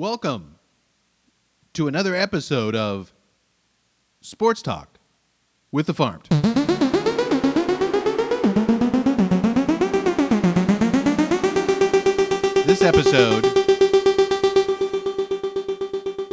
[0.00, 0.56] Welcome
[1.74, 3.12] to another episode of
[4.22, 4.98] Sports Talk
[5.70, 6.26] with the Pharmt.
[12.64, 13.44] This episode,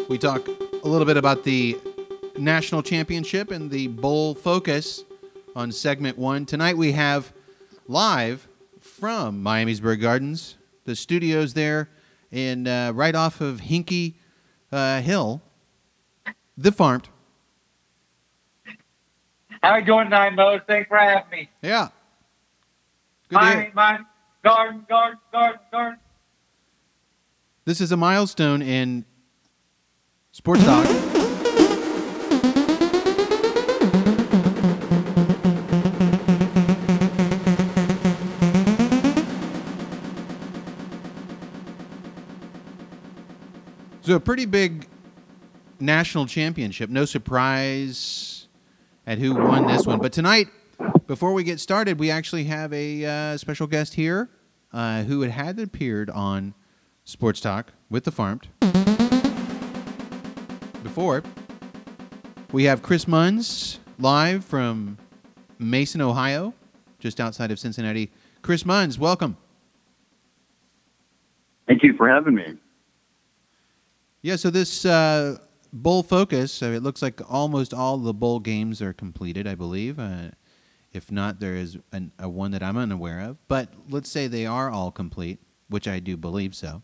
[0.07, 1.77] we talk a little bit about the
[2.37, 5.03] national championship and the bowl focus
[5.57, 6.45] on segment one.
[6.45, 7.33] Tonight we have
[7.89, 8.47] live
[8.79, 10.55] from Miamisburg Gardens,
[10.85, 11.89] the studios there,
[12.31, 14.15] in uh, right off of Hinky
[14.71, 15.41] uh, Hill,
[16.57, 17.05] the Pharmt.
[19.63, 20.59] How are you doing tonight, Mo?
[20.65, 21.49] Thanks for having me.
[21.61, 21.89] Yeah.
[23.29, 23.71] Good hear.
[23.73, 24.05] mine,
[24.43, 25.99] garden, garden, garden, garden.
[27.65, 29.03] This is a milestone in
[30.31, 31.16] sports talk.
[44.07, 44.87] So a pretty big
[45.81, 46.89] national championship.
[46.89, 48.47] No surprise
[49.05, 49.99] at who won this one.
[49.99, 50.47] But tonight,
[51.07, 54.29] before we get started, we actually have a uh, special guest here
[54.71, 56.53] uh, who had, appeared on
[57.03, 58.45] Sports Talk with the Pharmt.
[60.83, 61.21] Before,
[62.53, 64.97] we have Chris Munns live from
[65.59, 66.53] Mason, Ohio,
[66.99, 68.09] just outside of Cincinnati.
[68.41, 69.35] Chris Munns, welcome.
[71.67, 72.57] Thank you for having me.
[74.27, 75.37] Yeah, so this uh,
[75.71, 79.99] bowl focus, uh, it looks like almost all the bowl games are completed, I believe.
[79.99, 80.31] Uh,
[80.91, 83.37] if not, there is an, a one that I'm unaware of.
[83.47, 85.39] But let's say they are all complete,
[85.69, 86.83] which I do believe so.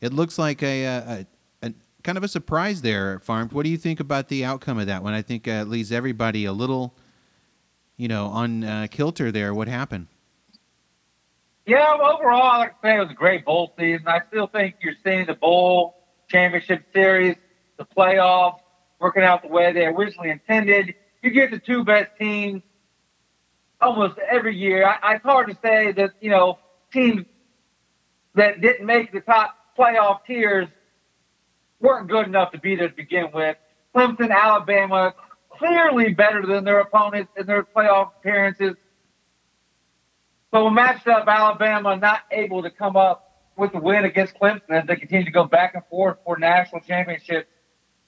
[0.00, 1.26] It looks like a, a,
[1.60, 3.52] a, a kind of a surprise there, Pharmt.
[3.52, 5.12] What do you think about the outcome of that one?
[5.12, 6.96] I think uh, it leaves everybody a little,
[7.98, 9.52] you know, on uh, kilter there.
[9.52, 10.06] What happened?
[11.66, 14.08] Yeah, well, overall, I like to say it was a great bowl season.
[14.08, 15.99] I still think you're seeing the bowl
[16.30, 17.36] championship series,
[17.76, 18.60] the playoffs,
[18.98, 20.94] working out the way they originally intended.
[21.22, 22.62] You get the two best teams
[23.80, 24.86] almost every year.
[24.86, 26.58] I, it's hard to say that, you know,
[26.92, 27.26] teams
[28.34, 30.68] that didn't make the top playoff tiers
[31.80, 33.56] weren't good enough to be there to begin with.
[33.94, 35.14] Clemson, Alabama,
[35.48, 38.76] clearly better than their opponents in their playoff appearances.
[40.52, 43.29] So matched up Alabama not able to come up
[43.60, 46.80] with the win against Clemson as they continue to go back and forth for national
[46.80, 47.48] championships.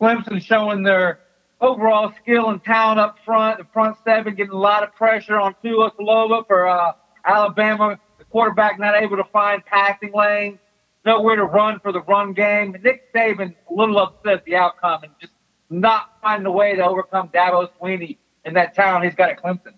[0.00, 1.20] Clemson showing their
[1.60, 5.54] overall skill and talent up front, the front seven getting a lot of pressure on
[5.62, 6.92] Tua Kalova for uh,
[7.24, 8.00] Alabama.
[8.18, 10.58] The quarterback not able to find passing lanes,
[11.04, 12.76] nowhere to run for the run game.
[12.82, 15.34] Nick Saban a little upset at the outcome and just
[15.70, 19.74] not finding a way to overcome Dabo Swinney and that talent he's got at Clemson.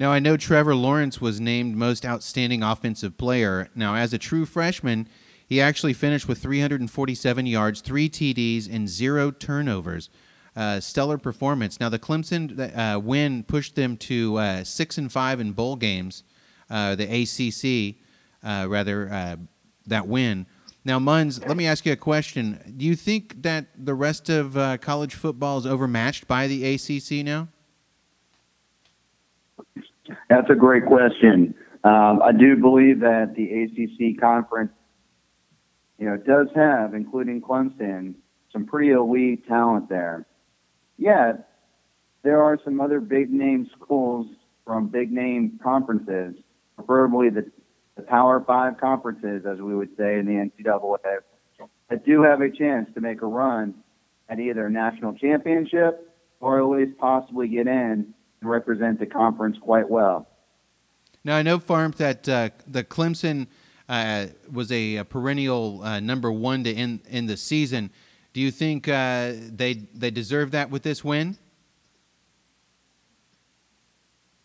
[0.00, 3.68] Now, I know Trevor Lawrence was named most outstanding offensive player.
[3.74, 5.06] Now, as a true freshman,
[5.46, 10.08] he actually finished with 347 yards, three TDs, and zero turnovers.
[10.56, 11.80] Uh, stellar performance.
[11.80, 16.24] Now, the Clemson uh, win pushed them to uh, six and five in bowl games.
[16.70, 17.96] Uh, the ACC,
[18.42, 19.36] uh, rather, uh,
[19.86, 20.46] that win.
[20.82, 22.74] Now, Munns, let me ask you a question.
[22.78, 27.48] Do you think that the rest of college football is overmatched by the ACC now?
[30.28, 31.54] That's a great question.
[31.84, 34.72] Um, I do believe that the ACC conference,
[35.98, 38.14] you know, does have, including Clemson,
[38.52, 40.26] some pretty elite talent there.
[40.98, 41.48] Yet,
[42.22, 44.26] there are some other big name schools
[44.66, 46.34] from big name conferences,
[46.76, 47.50] preferably the,
[47.96, 50.32] the Power Five conferences, as we would say in the
[50.62, 50.98] NCAA,
[51.88, 53.74] that do have a chance to make a run
[54.28, 56.06] at either a national championship
[56.40, 60.26] or at least possibly get in and represent the conference quite well.
[61.24, 63.46] Now I know, Farm, that uh, the Clemson
[63.88, 67.90] uh, was a, a perennial uh, number one to end in the season.
[68.32, 71.36] Do you think uh, they they deserve that with this win?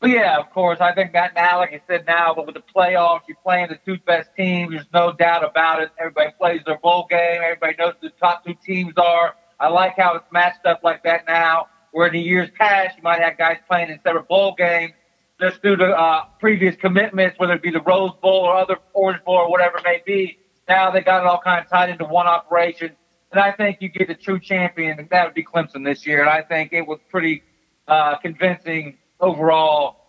[0.02, 0.80] Well, yeah, of course.
[0.82, 3.80] I think that now, like you said, now, but with the playoffs, you're playing the
[3.86, 4.72] two best teams.
[4.72, 5.92] There's no doubt about it.
[6.00, 7.42] Everybody plays their bowl game.
[7.44, 9.36] Everybody knows who the top two teams are.
[9.60, 11.68] I like how it's matched up like that now.
[11.96, 14.92] Where in the years past, you might have guys playing in separate bowl games
[15.40, 19.24] just due to uh, previous commitments, whether it be the Rose Bowl or other Orange
[19.24, 20.38] Bowl or whatever it may be.
[20.68, 22.92] Now they got it all kind of tied into one operation.
[23.32, 26.20] And I think you get the true champion, and that would be Clemson this year.
[26.20, 27.44] And I think it was pretty
[27.88, 30.08] uh, convincing overall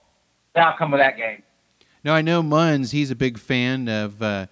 [0.56, 1.44] the outcome of that game.
[2.02, 4.46] Now I know Munns; he's a big fan of uh,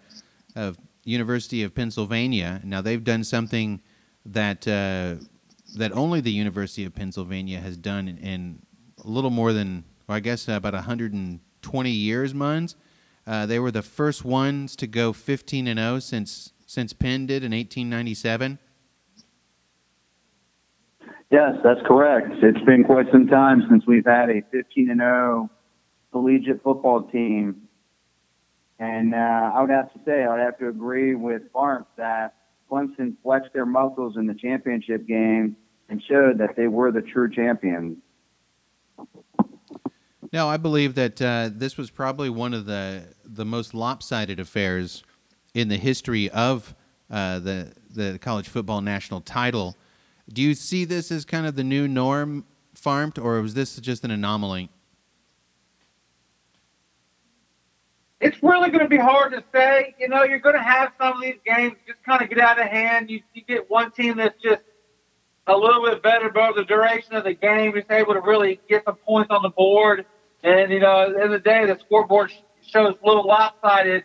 [0.55, 2.61] of University of Pennsylvania.
[2.63, 3.81] Now they've done something
[4.25, 5.17] that uh,
[5.75, 8.63] that only the University of Pennsylvania has done in,
[9.05, 12.33] a little more than, well, I guess, about 120 years.
[12.33, 12.75] Munns.
[13.27, 17.45] Uh, they were the first ones to go 15 and 0 since since Penn did
[17.45, 18.59] in 1897?
[21.31, 22.29] Yes, that's correct.
[22.43, 25.51] It's been quite some time since we've had a 15 and 0
[26.11, 27.69] collegiate football team.
[28.79, 32.35] And uh, I would have to say, I would have to agree with Farms that
[32.71, 35.57] Clemson flexed their muscles in the championship game
[35.89, 37.99] and showed that they were the true champions.
[40.33, 45.05] No, I believe that uh, this was probably one of the the most lopsided affairs
[45.55, 46.75] in the history of
[47.11, 49.77] uh, the the college football national title.
[50.33, 54.05] Do you see this as kind of the new norm, Pharmt, or was this just
[54.05, 54.71] an anomaly?
[58.21, 59.95] It's really going to be hard to say.
[59.99, 62.59] You know, you're going to have some of these games just kind of get out
[62.59, 63.11] of hand.
[63.11, 64.63] You, you get one team that's just
[65.47, 68.85] a little bit better, but the duration of the game, is able to really get
[68.85, 70.07] some points on the board.
[70.43, 72.33] And, you know, at the end of the day, the scoreboard
[72.67, 74.05] shows a little lopsided.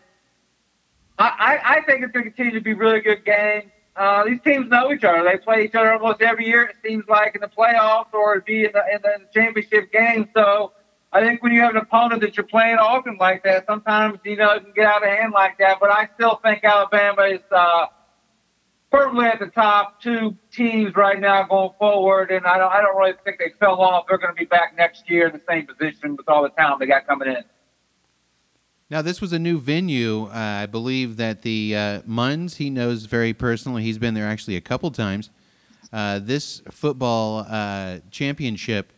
[1.18, 3.72] I, I, I think it's going to continue to be really good game.
[3.96, 5.24] Uh, these teams know each other.
[5.24, 8.66] They play each other almost every year, it seems like, in the playoffs or be
[8.66, 10.30] in the, in the championship game.
[10.34, 10.74] So
[11.12, 14.36] I think when you have an opponent that you're playing often like that, sometimes, you
[14.36, 15.78] know, it can get out of hand like that.
[15.80, 17.86] But I still think Alabama is uh,–
[18.92, 22.98] firmly at the top two teams right now going forward, and I don't I don't
[22.98, 24.06] really think they fell off.
[24.08, 26.80] They're going to be back next year in the same position with all the talent
[26.80, 27.44] they got coming in.
[28.92, 30.26] Now, this was a new venue.
[30.26, 33.84] Uh, I believe that the uh, Munns, he knows very personally.
[33.84, 35.30] He's been there actually a couple times.
[35.94, 38.92] Uh, this football uh, championship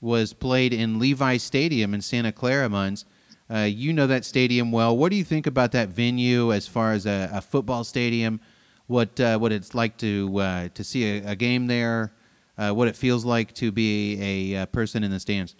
[0.00, 3.04] was played in Levi Stadium in Santa Clara, Munns.
[3.50, 4.96] Uh, you know that stadium well.
[4.96, 8.40] What do you think about that venue as far as a, a football stadium?
[8.86, 12.12] What uh, what it's like to uh, to see a, a game there,
[12.58, 15.54] uh, what it feels like to be a, a, uh, person in the stands.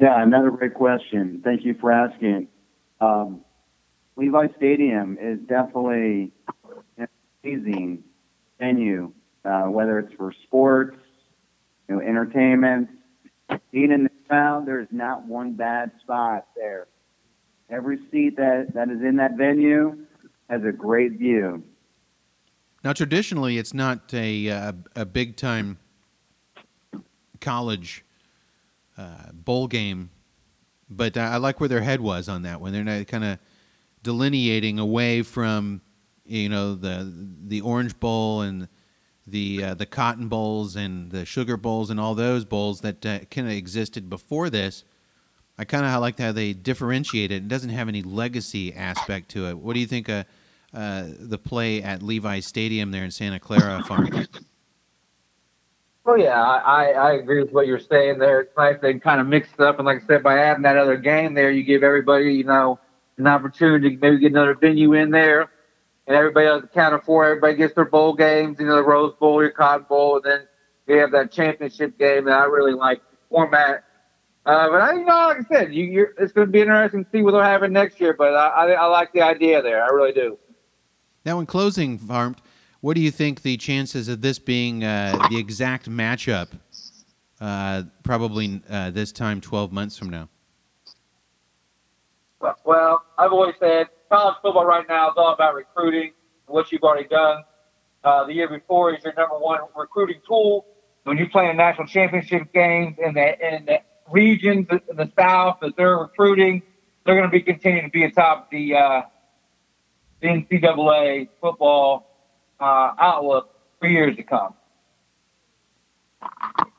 [0.00, 1.40] Yeah, another great question.
[1.44, 2.48] Thank you for asking.
[3.00, 3.42] Um,
[4.16, 6.32] Levi Stadium is definitely
[6.98, 7.08] an
[7.42, 8.04] amazing
[8.58, 9.12] venue,
[9.44, 10.96] uh, whether it's for sports,
[11.88, 12.88] you know, entertainment.
[13.70, 16.88] Being in the crowd, there's not one bad spot there.
[17.70, 20.04] Every seat that, that is in that venue
[20.48, 21.62] has a great view.
[22.84, 25.78] Now, traditionally, it's not a a, a big time
[27.40, 28.04] college
[28.96, 30.10] uh, bowl game,
[30.88, 32.72] but I like where their head was on that one.
[32.72, 33.38] They're not kind of
[34.02, 35.80] delineating away from
[36.24, 37.12] you know the
[37.46, 38.68] the Orange Bowl and
[39.26, 43.20] the uh, the Cotton Bowls and the Sugar Bowls and all those bowls that uh,
[43.30, 44.84] kind of existed before this.
[45.58, 47.36] I kind of like how they differentiate it.
[47.36, 49.58] It doesn't have any legacy aspect to it.
[49.58, 50.08] What do you think?
[50.08, 50.24] Uh,
[50.74, 53.82] uh, the play at Levi Stadium there in Santa Clara.
[56.04, 58.40] Well, yeah, I, I agree with what you're saying there.
[58.40, 60.96] It's nice they kind of mixed up, and like I said, by adding that other
[60.96, 62.80] game there, you give everybody, you know,
[63.18, 65.50] an opportunity to maybe get another venue in there,
[66.06, 67.26] and everybody has accounted for.
[67.26, 70.48] Everybody gets their bowl games, you know, the Rose Bowl, your Cotton Bowl, and then
[70.88, 72.26] you have that championship game.
[72.26, 73.84] And I really like the format.
[74.44, 77.04] Uh, but I, you know, like I said, you, you're, it's going to be interesting
[77.04, 78.12] to see what'll happen next year.
[78.12, 79.84] But I, I, I like the idea there.
[79.84, 80.38] I really do.
[81.24, 82.34] Now, in closing, Farm,
[82.80, 86.48] what do you think the chances of this being uh, the exact matchup
[87.40, 90.28] uh, probably uh, this time 12 months from now?
[92.64, 96.12] Well, I've always said college football right now is all about recruiting,
[96.46, 97.44] what you've already done.
[98.02, 100.66] Uh, the year before is your number one recruiting tool.
[101.04, 103.80] When you play in national championship games in the, in the
[104.12, 106.62] regions in the South that they're recruiting,
[107.04, 109.02] they're going to be continuing to be atop the uh,
[110.20, 112.06] the NCAA football
[112.60, 114.54] uh, outlook for years to come.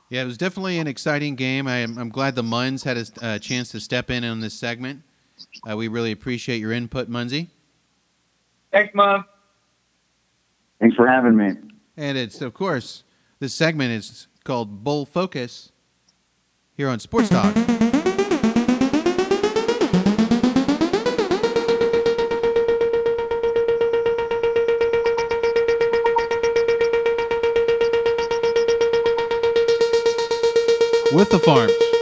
[0.10, 1.68] Yeah, it was definitely an exciting game.
[1.68, 4.54] I am, I'm glad the Munns had a, a chance to step in on this
[4.54, 5.02] segment.
[5.70, 7.50] Uh, we really appreciate your input, Munsey.
[8.72, 9.26] Thanks, Mom.
[10.80, 11.54] Thanks for having me.
[11.98, 13.04] And it's, of course,
[13.40, 15.72] this segment is called Bowl Focus
[16.76, 17.56] here on Sports Talk.
[31.14, 31.93] with the farms.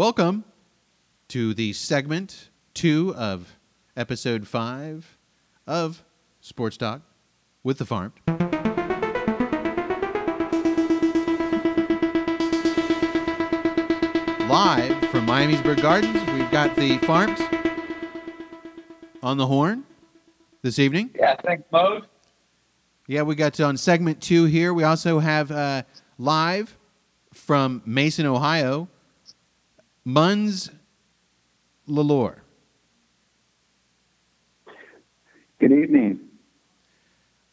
[0.00, 0.44] Welcome
[1.28, 3.58] to the segment two of
[3.98, 5.18] episode five
[5.66, 6.02] of
[6.40, 7.02] Sports Talk
[7.62, 8.14] with the farm.
[14.48, 16.16] Live from Miamisburg Gardens.
[16.32, 17.38] We've got the Farms
[19.22, 19.84] on the horn
[20.62, 21.10] this evening.
[21.14, 22.04] Yeah, thanks, Mose.
[23.06, 24.72] Yeah, we got on segment two here.
[24.72, 25.82] We also have uh,
[26.16, 26.78] live
[27.34, 28.88] from Mason, Ohio,
[30.04, 30.70] Munz
[31.88, 32.36] Lalore.
[35.58, 36.20] Good evening.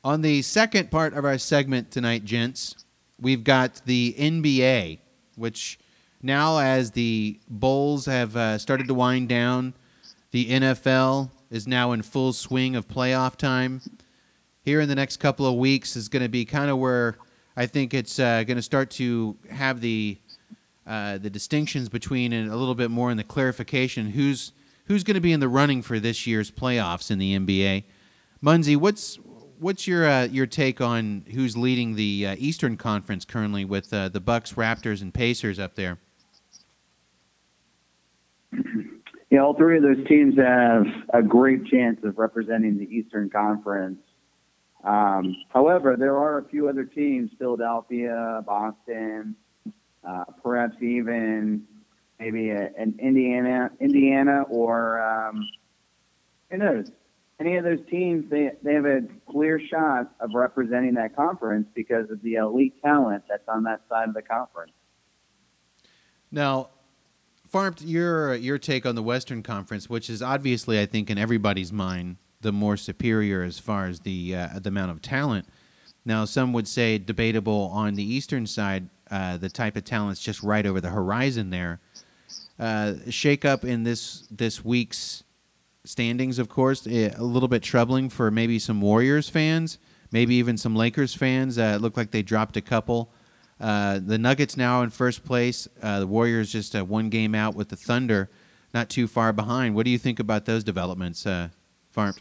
[0.04, 2.86] On the second part of our segment tonight, gents,
[3.20, 5.00] we've got the NBA,
[5.36, 5.77] which
[6.22, 9.74] now, as the Bulls have uh, started to wind down,
[10.32, 13.82] the NFL is now in full swing of playoff time.
[14.63, 17.18] Here in the next couple of weeks is going to be kind of where
[17.58, 20.18] I think it's uh, going to start to have the
[20.88, 24.53] uh, the distinctions between and a little bit more in the clarification who's
[24.86, 27.84] who's going to be in the running for this year's playoffs in the NBA.
[28.41, 29.20] Munzie, what's
[29.60, 34.10] what's your uh, your take on who's leading the uh, Eastern Conference currently with uh,
[34.10, 35.98] the Bucks, Raptors, and Pacers up there?
[39.29, 44.00] Yeah, all three of those teams have a great chance of representing the Eastern Conference.
[44.86, 49.36] Um, however, there are a few other teams, Philadelphia, Boston,
[50.08, 51.64] uh, perhaps even
[52.20, 55.48] maybe a, an Indiana, Indiana, or um,
[56.50, 56.92] who knows?
[57.40, 62.10] Any of those teams, they they have a clear shot of representing that conference because
[62.10, 64.72] of the elite talent that's on that side of the conference.
[66.32, 66.70] Now,
[67.48, 71.72] Farm, your your take on the Western Conference, which is obviously, I think, in everybody's
[71.72, 75.48] mind, the more superior as far as the uh, the amount of talent.
[76.04, 80.44] Now, some would say debatable on the Eastern side, uh, the type of talent's just
[80.44, 81.80] right over the horizon there.
[82.60, 85.24] Uh, shake up in this this week's
[85.86, 89.78] standings, of course, eh, a little bit troubling for maybe some Warriors fans,
[90.12, 91.58] maybe even some Lakers fans.
[91.58, 93.12] Uh, it looked like they dropped a couple.
[93.60, 95.68] Uh, the Nuggets now in first place.
[95.82, 98.30] Uh, the Warriors just uh, one game out with the Thunder,
[98.74, 99.76] not too far behind.
[99.76, 101.50] What do you think about those developments, uh,
[101.92, 102.14] Farm?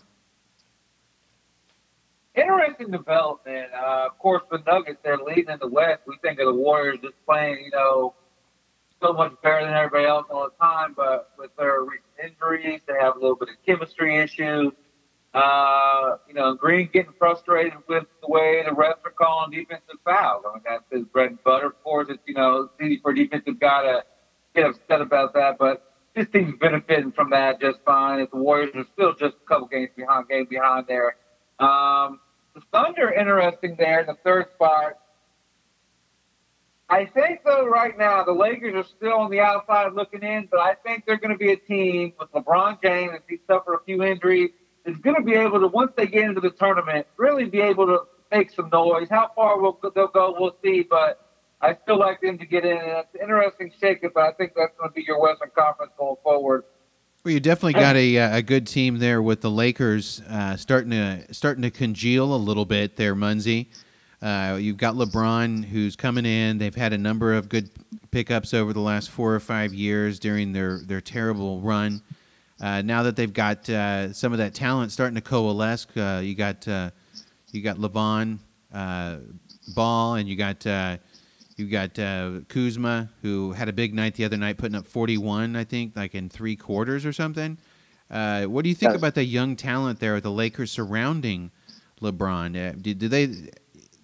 [2.37, 3.69] Interesting development.
[3.75, 6.03] Uh, of course, the Nuggets, they're leading in the West.
[6.07, 8.15] We think of the Warriors just playing, you know,
[9.03, 12.95] so much better than everybody else all the time, but with their recent injuries, they
[13.01, 14.73] have a little bit of chemistry issues.
[15.35, 20.45] Uh, you know, Green getting frustrated with the way the refs are calling defensive fouls.
[20.49, 21.67] I mean, that's his bread and butter.
[21.67, 24.05] Of course, it's, you know, it's easy for a defensive guy to
[24.55, 28.21] get upset about that, but this team's benefiting from that just fine.
[28.21, 31.17] If the Warriors are still just a couple games behind, game behind there.
[31.59, 31.86] The Thunder,
[33.17, 34.99] interesting there in the third spot.
[36.89, 40.61] I think though right now the Lakers are still on the outside looking in, but
[40.61, 43.85] I think they're going to be a team with LeBron James if he suffered a
[43.85, 44.51] few injuries
[44.87, 47.87] is going to be able to, once they get into the tournament, really be able
[47.87, 49.09] to make some noise.
[49.11, 51.21] How far will, they'll go, we'll see, but
[51.61, 52.77] I still like them to get in.
[52.77, 55.93] And it's an interesting shakeup, but I think that's going to be your Western Conference
[55.99, 56.65] going forward.
[57.27, 60.93] Well, you definitely got a, uh, a good team there with the Lakers uh, starting
[60.93, 63.67] to starting to congeal a little bit there, Munzie.
[64.23, 66.59] Uh, you've got LeBron who's coming in.
[66.59, 67.69] They've had a number of good
[68.13, 72.01] pickups over the last four or five years during their, their terrible run.
[72.61, 76.37] Uh, now that they've got uh, some of that talent starting to coalesce, uh, you
[76.37, 76.65] got
[77.51, 78.39] you got LeBron
[79.75, 80.65] Ball, and you got
[81.57, 85.57] you got uh, Kuzma, who had a big night the other night, putting up 41,
[85.57, 87.59] I think, like in three quarters or something.
[88.11, 88.99] Uh, what do you think Yes.
[88.99, 91.51] about the young talent there, at the Lakers surrounding
[92.01, 92.55] LeBron?
[92.57, 93.51] Uh, do, do they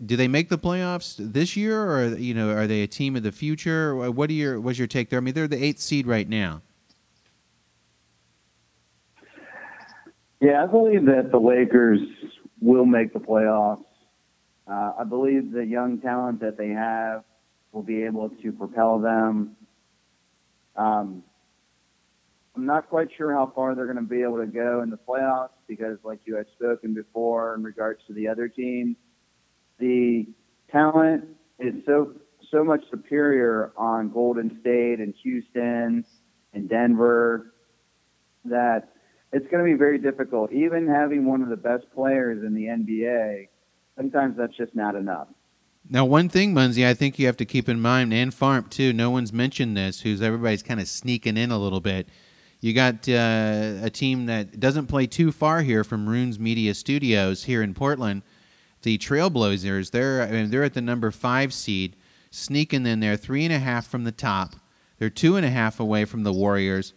[0.05, 3.23] do they make the playoffs this year, or you know, are they a team of
[3.23, 3.95] the future?
[4.11, 5.19] What do your what's your take there?
[5.19, 6.63] I mean, they're the eighth seed right now.
[10.41, 12.01] Yeah, I believe that the Lakers
[12.61, 13.85] will make the playoffs.
[14.67, 17.23] Uh, I believe the young talent that they have
[17.73, 19.57] will be able to propel them.
[20.77, 21.23] Um,
[22.55, 24.99] I'm not quite sure how far they're going to be able to go in the
[24.99, 28.97] playoffs because, like you had spoken before in regards to the other teams,
[29.79, 30.27] the
[30.71, 31.25] talent
[31.59, 32.13] is so
[32.51, 36.05] so much superior on Golden State and Houston
[36.53, 37.55] and Denver
[38.45, 38.91] that
[39.33, 40.53] it's going to be very difficult.
[40.53, 43.49] Even having one of the best players in the NBA,
[43.97, 45.29] sometimes that's just not enough.
[45.89, 48.93] Now, one thing, Munzie, I think you have to keep in mind, and Farm too.
[48.93, 50.01] No one's mentioned this.
[50.01, 52.09] Who's everybody's kind of sneaking in a little bit.
[52.61, 57.45] You got uh, a team that doesn't play too far here from Runes Media Studios
[57.45, 58.23] here in Portland.
[58.83, 59.91] The Trailblazers.
[59.91, 61.97] They're I mean, they're at the number five seed,
[62.31, 64.55] sneaking in there, three and a half from the top.
[64.99, 66.95] They're two and a half away from the Warriors.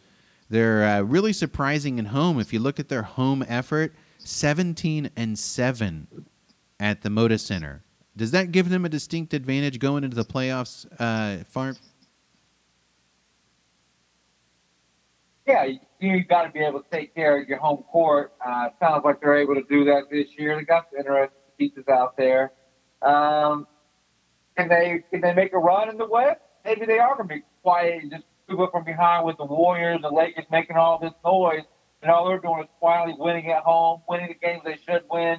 [0.49, 2.39] They're uh, really surprising at home.
[2.39, 6.07] If you look at their home effort, 17 and 7
[6.79, 7.83] at the Moda Center.
[8.17, 11.75] Does that give them a distinct advantage going into the playoffs, uh, Farm?
[15.45, 15.67] yeah,
[15.99, 18.33] you, got to be able to take care of your home court.
[18.45, 20.55] Uh, sounds like they're able to do that this year.
[20.57, 22.51] They got some interesting pieces out there.
[23.01, 23.67] Um,
[24.57, 26.39] can they can they make a run in the West?
[26.63, 29.45] Maybe they are going to be quiet and just move up from behind with the
[29.45, 31.63] Warriors, the Lakers making all this noise,
[32.01, 35.37] and all they're doing is quietly winning at home, winning the games they should win.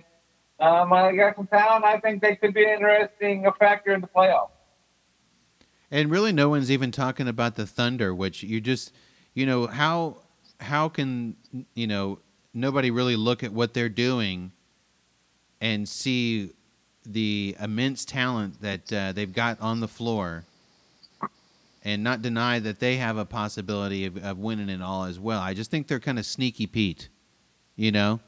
[0.59, 1.85] Um, I got some talent.
[1.85, 4.51] I think they could be an interesting factor in the playoffs.
[5.91, 8.93] And really, no one's even talking about the Thunder, which you just,
[9.35, 10.17] you know, how
[10.59, 11.37] how can
[11.75, 12.19] you know
[12.55, 14.53] nobody really look at what they're doing
[15.61, 16.51] and see
[17.05, 20.45] the immense talent that uh, they've got on the floor
[21.85, 25.41] and not deny that they have a possibility of, of winning it all as well.
[25.41, 27.09] I just think they're kind of sneaky Pete,
[27.77, 28.19] you know?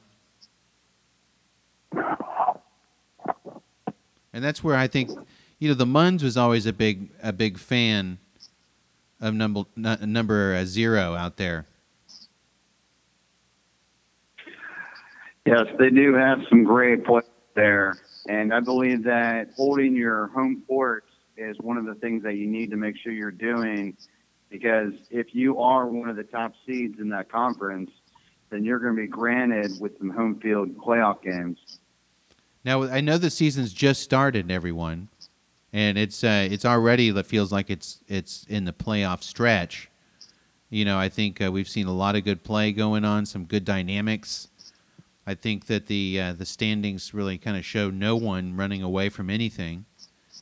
[4.39, 5.11] And that's where I think,
[5.59, 8.19] you know, the Muns was always a big a big fan
[9.21, 11.67] of number number zero out there.
[15.45, 17.25] Yes, they do have some great players
[17.57, 22.37] there, and I believe that holding your home court is one of the things that
[22.37, 23.97] you need to make sure you're doing
[24.51, 27.91] because if you are one of the top seeds in that conference,
[28.51, 31.59] then you're going to be granted with some home field playoff games.
[32.65, 35.09] Now I know the season's just started, everyone,
[35.73, 39.91] and it's uh, it's already it feels like it's it's in the playoff stretch.
[40.71, 43.45] You know, I think uh, we've seen a lot of good play going on, some
[43.45, 44.49] good dynamics.
[45.27, 49.09] I think that the uh, the standings really kind of show no one running away
[49.09, 49.85] from anything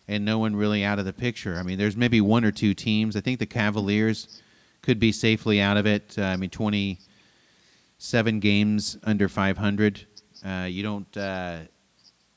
[0.09, 1.57] and no one really out of the picture.
[1.57, 3.17] I mean, there's maybe one or two teams.
[3.17, 4.43] I think the Cavaliers
[4.83, 6.15] could be safely out of it.
[6.17, 10.07] Uh, I mean, 27 games under 500.
[10.45, 11.59] Uh, you don't, uh,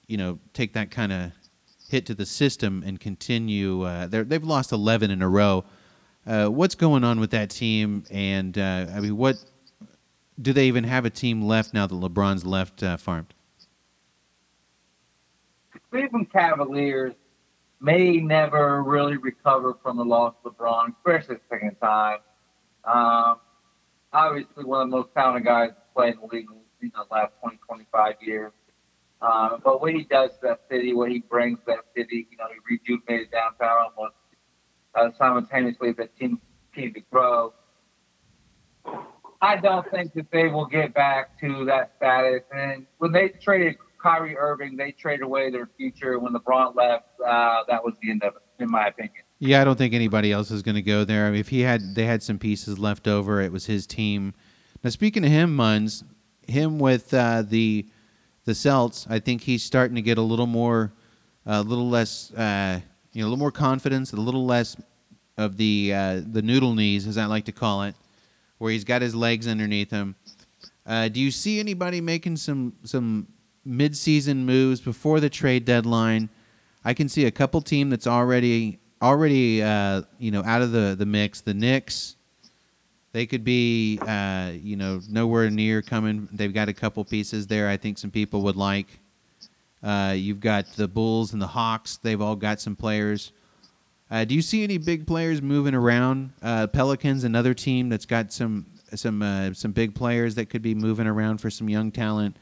[0.10, 1.32] you know, take that kind of
[1.88, 3.84] hit to the system and continue.
[3.84, 5.64] Uh, they've lost 11 in a row.
[6.26, 8.04] Uh, what's going on with that team?
[8.12, 9.38] And uh, I mean, what
[10.42, 13.28] do they even have a team left now that LeBron's left Pharmt?
[15.92, 17.14] Cleveland Cavaliers
[17.80, 22.20] may never really recover from the loss of LeBron, especially the second time.
[22.84, 23.40] Um,
[24.12, 26.48] obviously, one of the most talented guys to play in the league
[26.82, 28.52] in the last 20, 25 years.
[29.22, 32.38] Um, but what he does to that city, what he brings to that city, you
[32.38, 34.16] know, he rejuvenated downtown almost
[34.96, 36.40] uh, simultaneously that team
[36.72, 37.54] continued to grow.
[39.42, 42.44] I don't think that they will get back to that status.
[42.52, 46.20] And when they traded Kyrie Irving, they traded away their future.
[46.20, 49.24] When LeBron left, uh, that was the end of it, in my opinion.
[49.40, 51.26] Yeah, I don't think anybody else is going to go there.
[51.26, 53.42] I mean, if he had, they had some pieces left over.
[53.42, 54.34] It was his team.
[54.84, 56.04] Now, speaking of him, Muns,
[56.46, 57.86] him with uh, the
[58.46, 60.92] the Celts, I think he's starting to get a little more,
[61.46, 62.80] a little less, uh,
[63.14, 64.76] you know, a little more confidence, a little less
[65.38, 67.96] of the uh, the noodle knees, as I like to call it,
[68.58, 70.16] where he's got his legs underneath him.
[70.86, 73.28] Uh, do you see anybody making some some
[73.66, 76.30] mid-season moves before the trade deadline.
[76.84, 80.96] I can see a couple team that's already already uh, you know out of the
[80.98, 81.42] the mix.
[81.42, 82.16] The Knicks,
[83.12, 86.28] they could be uh, you know nowhere near coming.
[86.32, 87.68] They've got a couple pieces there.
[87.70, 89.00] I think some people would like.
[89.82, 91.98] Uh, you've got the Bulls and the Hawks.
[91.98, 93.32] They've all got some players.
[94.12, 96.34] Uh, do you see any big players moving around?
[96.42, 100.76] Uh, Pelicans, another team that's got some some uh, some big players that could be
[100.76, 102.36] moving around for some young talent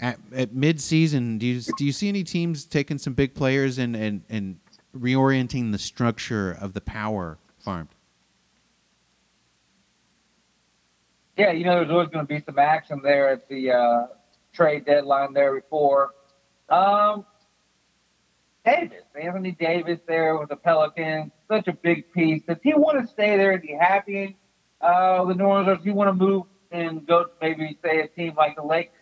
[0.00, 3.96] at, at mid-season, do you do you see any teams taking some big players and
[3.96, 4.58] and, and
[4.96, 7.88] reorienting the structure of the power Pharmt?
[11.38, 14.06] Yeah, you know, there's always going to be some action there at the uh,
[14.52, 16.10] trade deadline there before.
[16.68, 17.24] Um,
[18.64, 22.42] Davis, Anthony Davis there with the Pelicans, such a big piece.
[22.46, 23.56] Does he want to stay there?
[23.56, 24.36] Is he happy
[24.80, 28.08] uh, with New Orleans, or does he want to move and go maybe say a
[28.08, 28.92] team like the Lakers?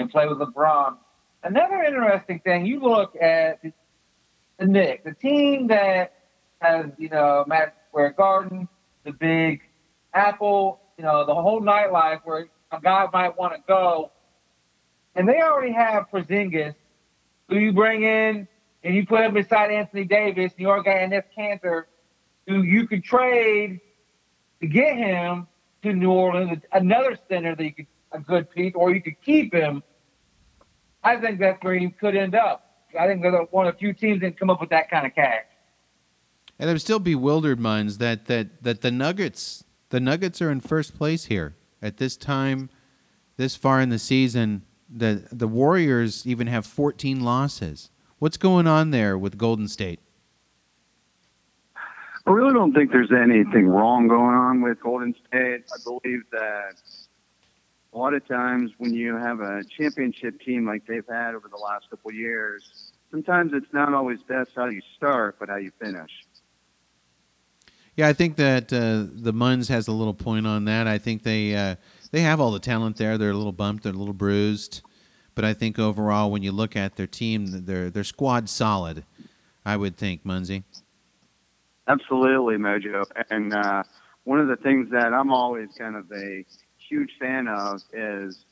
[0.00, 0.96] and play with LeBron.
[1.42, 3.62] Another interesting thing, you look at
[4.58, 6.14] the Knicks, the team that
[6.60, 8.68] has, you know, Madison Square Garden,
[9.04, 9.60] the big
[10.12, 14.12] Apple, you know, the whole nightlife where a guy might want to go.
[15.14, 16.74] And they already have Porzingis,
[17.48, 18.46] who you bring in
[18.84, 21.84] and you put him beside Anthony Davis, New York guy, and this Kanter,
[22.46, 23.80] who you could trade
[24.60, 25.46] to get him
[25.82, 29.54] to New Orleans, another center that you could a good piece, or you could keep
[29.54, 29.82] him
[31.02, 32.66] I think that's where he could end up.
[32.98, 35.14] I think they're one of the few teams that come up with that kind of
[35.14, 35.44] cash.
[36.58, 40.96] And I'm still bewildered, minds that that that the Nuggets the Nuggets are in first
[40.96, 42.70] place here at this time,
[43.36, 44.62] this far in the season.
[44.88, 47.90] The the Warriors even have 14 losses.
[48.18, 50.00] What's going on there with Golden State?
[52.26, 55.64] I really don't think there's anything wrong going on with Golden State.
[55.72, 56.74] I believe that
[57.92, 61.56] a lot of times when you have a championship team like they've had over the
[61.56, 66.10] last couple years, sometimes it's not always best how you start, but how you finish.
[68.00, 70.86] Yeah, I think that uh, the Muns has a little point on that.
[70.86, 71.74] I think they uh,
[72.12, 73.18] they have all the talent there.
[73.18, 74.80] They're a little bumped, they're a little bruised,
[75.34, 79.04] but I think overall, when you look at their team, their their squad solid.
[79.66, 80.64] I would think, Munsey.
[81.88, 83.04] Absolutely, Mojo.
[83.28, 83.82] And uh,
[84.24, 86.46] one of the things that I'm always kind of a
[86.78, 88.46] huge fan of is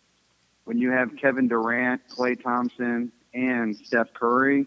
[0.64, 4.66] when you have Kevin Durant, Klay Thompson, and Steph Curry,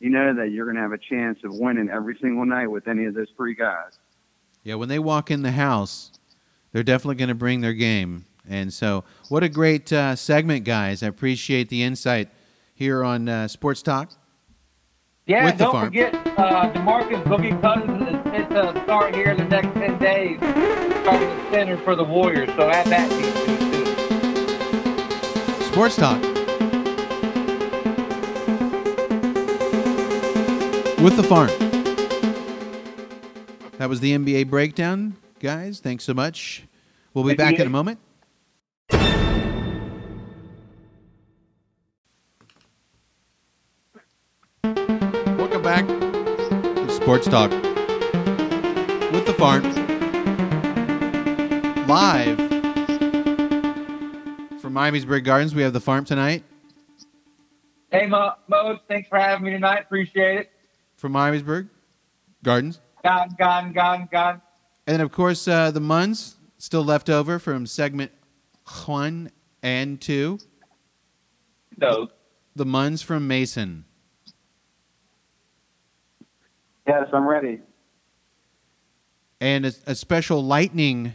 [0.00, 2.88] you know that you're going to have a chance of winning every single night with
[2.88, 3.92] any of those three guys.
[4.62, 6.10] Yeah, when they walk in the house,
[6.72, 8.24] they're definitely going to bring their game.
[8.48, 11.02] And so, what a great uh, segment, guys.
[11.02, 12.28] I appreciate the insight
[12.74, 14.12] here on uh, Sports Talk.
[15.26, 15.86] Yeah, With the don't farm.
[15.86, 20.36] forget uh, Demarcus Boogie Cousins is set to start here in the next 10 days,
[21.00, 22.50] starting the center for the Warriors.
[22.56, 23.34] So add that to it,
[25.58, 25.64] too.
[25.72, 26.33] Sports Talk.
[31.04, 31.48] With the farm.
[33.76, 35.78] That was the NBA breakdown, guys.
[35.78, 36.64] Thanks so much.
[37.12, 37.36] We'll be you.
[37.36, 37.98] back in a moment.
[45.36, 47.50] Welcome back to Sports Talk
[49.12, 49.62] with the farm.
[51.86, 52.38] Live
[54.58, 56.44] from Miamisburg Gardens, we have the farm tonight.
[57.90, 59.82] Hey, Mo, Mo, thanks for having me tonight.
[59.82, 60.53] Appreciate it.
[61.04, 61.68] From Miamisburg
[62.42, 62.80] Gardens.
[63.04, 64.40] Gone, gone, gone, gone.
[64.86, 68.10] And of course, uh, the Muns still left over from segment
[68.86, 69.30] one
[69.62, 70.38] and two.
[71.76, 72.08] No.
[72.56, 73.84] The Muns from Mason.
[76.86, 77.60] Yes, I'm ready.
[79.42, 81.12] And a, a special lightning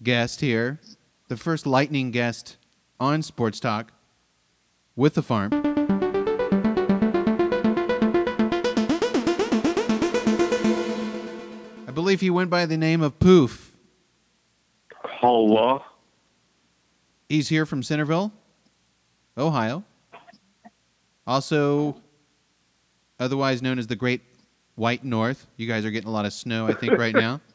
[0.00, 0.78] guest here.
[1.26, 2.56] The first lightning guest
[3.00, 3.90] on Sports Talk
[4.94, 5.67] with the farm.
[11.98, 13.76] Believe he went by the name of Poof.
[15.02, 15.82] Hello.
[17.28, 18.32] He's here from Centerville,
[19.36, 19.82] Ohio.
[21.26, 22.00] Also,
[23.18, 24.20] otherwise known as the Great
[24.76, 25.48] White North.
[25.56, 27.40] You guys are getting a lot of snow, I think, right now.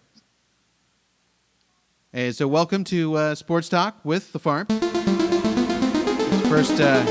[2.16, 4.68] And so, welcome to uh, Sports Talk with the Farm.
[4.70, 7.04] His first uh,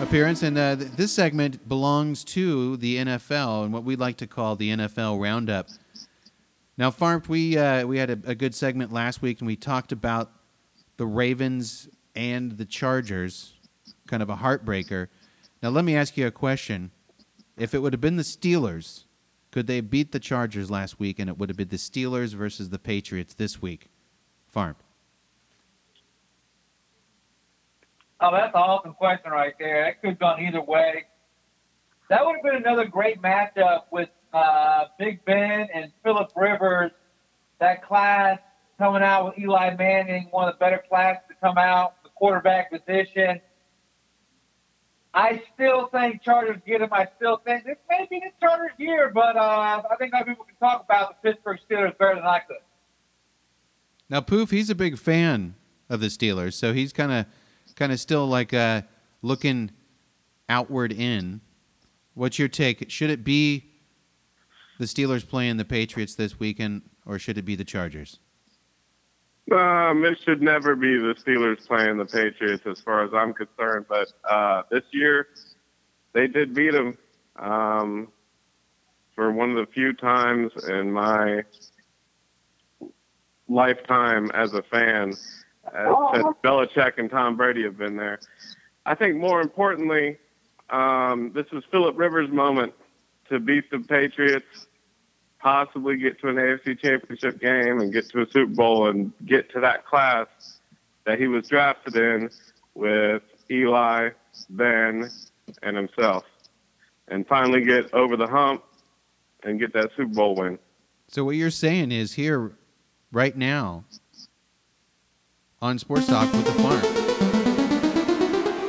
[0.00, 4.28] appearance, and uh, th- this segment belongs to the NFL and what we like to
[4.28, 5.70] call the NFL Roundup.
[6.76, 9.92] Now, Farm, we uh, we had a, a good segment last week, and we talked
[9.92, 10.32] about
[10.96, 13.54] the Ravens and the Chargers,
[14.08, 15.08] kind of a heartbreaker.
[15.62, 16.90] Now, let me ask you a question:
[17.56, 19.04] If it would have been the Steelers,
[19.52, 22.70] could they beat the Chargers last week, and it would have been the Steelers versus
[22.70, 23.88] the Patriots this week?
[24.48, 24.74] Farm.
[28.20, 29.84] Oh, that's an awesome question right there.
[29.84, 31.04] That could have gone either way.
[32.08, 36.90] That would have been another great matchup with uh, Big Ben and Philip Rivers.
[37.60, 38.38] That class
[38.78, 42.70] coming out with Eli Manning, one of the better classes to come out, the quarterback
[42.70, 43.40] position.
[45.14, 46.88] I still think Chargers get him.
[46.90, 50.44] I still think this may be the Chargers' year, but uh, I think other people
[50.44, 52.56] can talk about the Pittsburgh Steelers better than I could.
[54.10, 55.54] Now, Poof, he's a big fan
[55.88, 57.26] of the Steelers, so he's kind of,
[57.76, 58.82] kind of still like uh,
[59.22, 59.70] looking
[60.48, 61.40] outward in.
[62.14, 62.90] What's your take?
[62.90, 63.70] Should it be
[64.78, 68.18] the Steelers playing the Patriots this weekend, or should it be the Chargers?
[69.52, 73.86] Um, it should never be the Steelers playing the Patriots, as far as I'm concerned.
[73.88, 75.28] But uh, this year,
[76.12, 76.96] they did beat them
[77.36, 78.08] um,
[79.14, 81.42] for one of the few times in my
[83.48, 85.18] lifetime as a fan as,
[85.72, 88.18] that Belichick and Tom Brady have been there.
[88.86, 90.18] I think more importantly,
[90.70, 92.72] um, this was Philip Rivers' moment
[93.34, 94.68] to beat the Patriots,
[95.40, 99.50] possibly get to an AFC Championship game and get to a Super Bowl and get
[99.52, 100.28] to that class
[101.04, 102.30] that he was drafted in
[102.74, 104.10] with Eli,
[104.50, 105.10] Ben,
[105.62, 106.24] and himself,
[107.08, 108.64] and finally get over the hump
[109.42, 110.58] and get that Super Bowl win.
[111.08, 112.52] So what you're saying is here,
[113.12, 113.84] right now,
[115.60, 116.80] on Sports Talk with the Farm.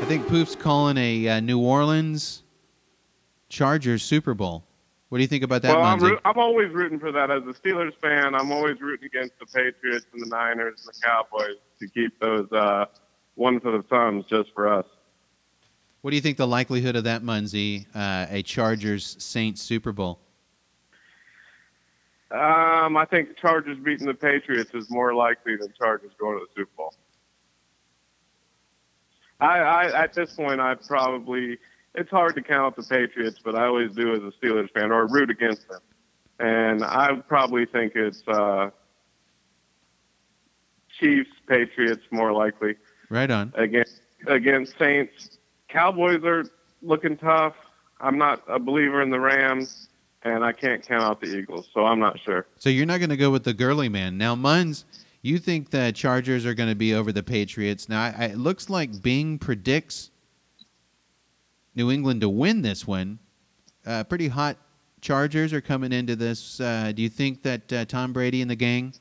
[0.01, 2.43] I think Poof's calling a uh, New Orleans
[3.49, 4.63] Chargers Super Bowl.
[5.09, 7.43] What do you think about that, well, I'm, root- I'm always rooting for that as
[7.43, 8.33] a Steelers fan.
[8.33, 12.51] I'm always rooting against the Patriots and the Niners and the Cowboys to keep those
[12.51, 12.85] uh,
[13.35, 14.85] one for the thumbs just for us.
[16.01, 20.19] What do you think the likelihood of that, Munzie, uh, a Chargers Saints Super Bowl?
[22.31, 26.61] Um, I think Chargers beating the Patriots is more likely than Chargers going to the
[26.61, 26.93] Super Bowl.
[29.39, 31.57] I, I at this point, I probably
[31.97, 35.07] it's hard to count the Patriots, but I always do as a Steelers fan or
[35.07, 35.81] root against them,
[36.39, 38.69] and I probably think it's uh,
[40.99, 42.75] Chiefs, Patriots more likely.
[43.09, 43.53] Right on.
[43.55, 46.45] Against against Saints, Cowboys are
[46.81, 47.55] looking tough.
[48.01, 49.87] I'm not a believer in the Rams,
[50.23, 52.45] and I can't count out the Eagles, so I'm not sure.
[52.57, 54.85] So you're not going to go with the girly man now, Munz.
[55.21, 57.89] You think the Chargers are going to be over the Patriots?
[57.89, 60.11] Now I, it looks like Bing predicts
[61.75, 63.19] New England to win this one.
[63.85, 64.57] Uh, pretty hot
[65.01, 66.59] Chargers are coming into this.
[66.59, 68.93] Uh, do you think that uh, Tom Brady and the gang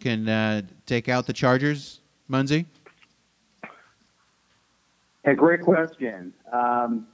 [0.00, 2.00] can uh, take out the Chargers,
[2.30, 2.66] Munzie?
[5.24, 6.34] Hey, great question.
[6.52, 7.06] Um,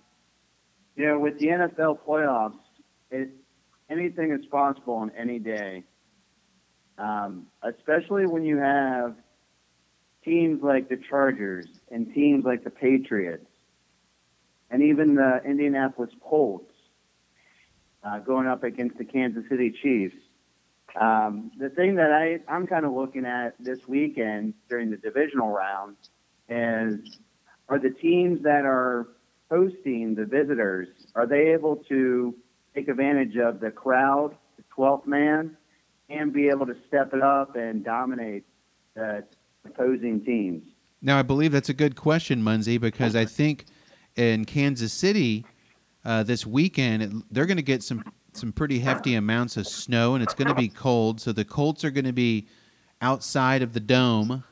[0.97, 2.59] you know, with the NFL playoffs,
[3.11, 3.31] it,
[3.89, 5.85] anything is possible on any day.
[6.99, 9.15] Um, especially when you have
[10.25, 13.47] teams like the Chargers and teams like the Patriots
[14.75, 16.73] and even the Indianapolis Colts
[18.03, 20.17] uh, going up against the Kansas City Chiefs.
[21.01, 25.49] Um, the thing that I, I'm kind of looking at this weekend during the divisional
[25.51, 25.95] round
[26.49, 27.21] is
[27.69, 29.07] are the teams that are
[29.49, 32.35] hosting the visitors, are they able to
[32.75, 35.57] take advantage of the crowd, the 12th man,
[36.09, 38.43] and be able to step it up and dominate
[38.97, 39.23] the
[39.65, 40.65] opposing teams?
[41.01, 43.67] Now, I believe that's a good question, Munzie, because I think
[44.17, 45.45] in Kansas City
[46.05, 48.05] uh, this weekend they're going to get some
[48.37, 51.21] some pretty hefty amounts of snow, and it's going to be cold.
[51.21, 52.49] So the Colts are going to be
[53.01, 54.45] outside of the dome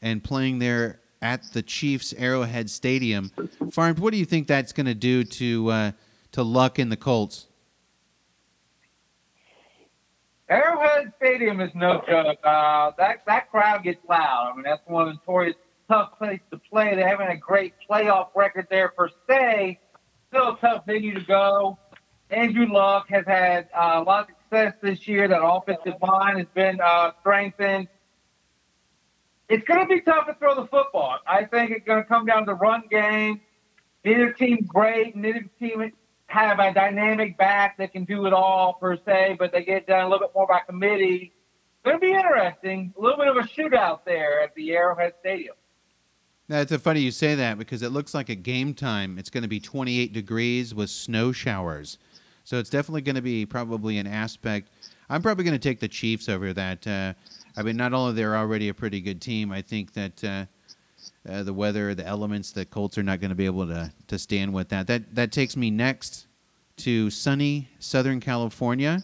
[0.00, 3.30] and playing there at the Chiefs Arrowhead Stadium.
[3.70, 5.92] Farm, what do you think that's going to do to uh,
[6.32, 7.46] to Luck and the Colts?
[10.48, 12.38] Arrowhead Stadium is no joke.
[12.44, 14.50] Uh, that that crowd gets loud.
[14.52, 15.56] I mean, that's one of the notorious
[15.88, 16.94] tough place to play.
[16.94, 19.78] They haven't a great playoff record there per se.
[20.28, 21.78] Still a tough venue to go.
[22.30, 25.28] Andrew Luck has had uh, a lot of success this year.
[25.28, 27.88] That offensive line has been uh, strengthened.
[29.48, 31.18] It's going to be tough to throw the football.
[31.26, 33.40] I think it's going to come down to run game.
[34.04, 35.14] Neither team's great.
[35.14, 35.92] Neither team
[36.26, 40.00] have a dynamic back that can do it all per se, but they get done
[40.00, 41.32] a little bit more by committee.
[41.32, 42.92] It's going to be interesting.
[42.98, 45.54] A little bit of a shootout there at the Arrowhead Stadium.
[46.48, 49.42] Now, it's funny you say that because it looks like at game time it's going
[49.42, 51.98] to be 28 degrees with snow showers.
[52.44, 54.70] So it's definitely going to be probably an aspect.
[55.08, 56.86] I'm probably going to take the Chiefs over that.
[56.86, 57.14] Uh,
[57.56, 60.46] I mean, not only they're already a pretty good team, I think that uh,
[61.28, 64.18] uh, the weather, the elements, the Colts are not going to be able to to
[64.18, 64.86] stand with that.
[64.86, 66.26] That that takes me next
[66.78, 69.02] to sunny Southern California,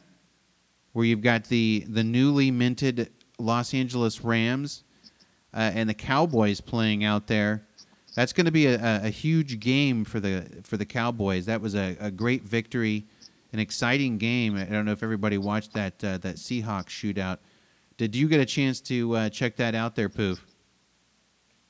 [0.92, 4.84] where you've got the the newly minted Los Angeles Rams
[5.54, 7.66] uh, and the Cowboys playing out there.
[8.14, 11.46] That's going to be a, a, huge game for the for the Cowboys.
[11.46, 13.06] That was a, a great victory
[13.52, 14.56] an exciting game.
[14.56, 17.38] I don't know if everybody watched that uh, that Seahawks shootout.
[17.96, 20.44] Did you get a chance to uh, check that out there, Poof?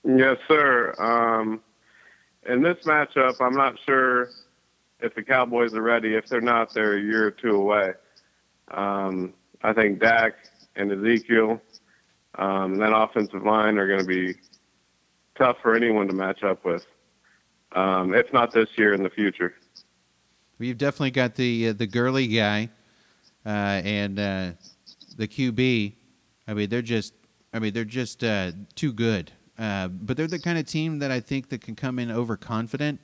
[0.05, 0.95] Yes, sir.
[0.99, 1.61] Um,
[2.49, 4.31] in this matchup, I'm not sure
[5.01, 6.15] if the Cowboys are ready.
[6.15, 7.93] If they're not, they're a year or two away.
[8.71, 10.35] Um, I think Dak
[10.77, 11.61] and Ezekiel,
[12.37, 14.35] um, that offensive line are going to be
[15.37, 16.87] tough for anyone to match up with.
[17.75, 19.55] Um, if not this year, in the future.
[20.59, 22.69] You've definitely got the uh, the girly guy
[23.47, 24.51] uh, and uh,
[25.17, 25.95] the QB.
[26.47, 27.15] I mean, they're just.
[27.55, 29.31] I mean, they're just uh, too good.
[29.59, 32.99] Uh, but they're the kind of team that I think that can come in overconfident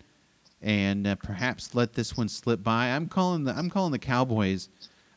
[0.63, 2.89] and uh, perhaps let this one slip by.
[2.89, 4.69] I'm calling the I'm calling the Cowboys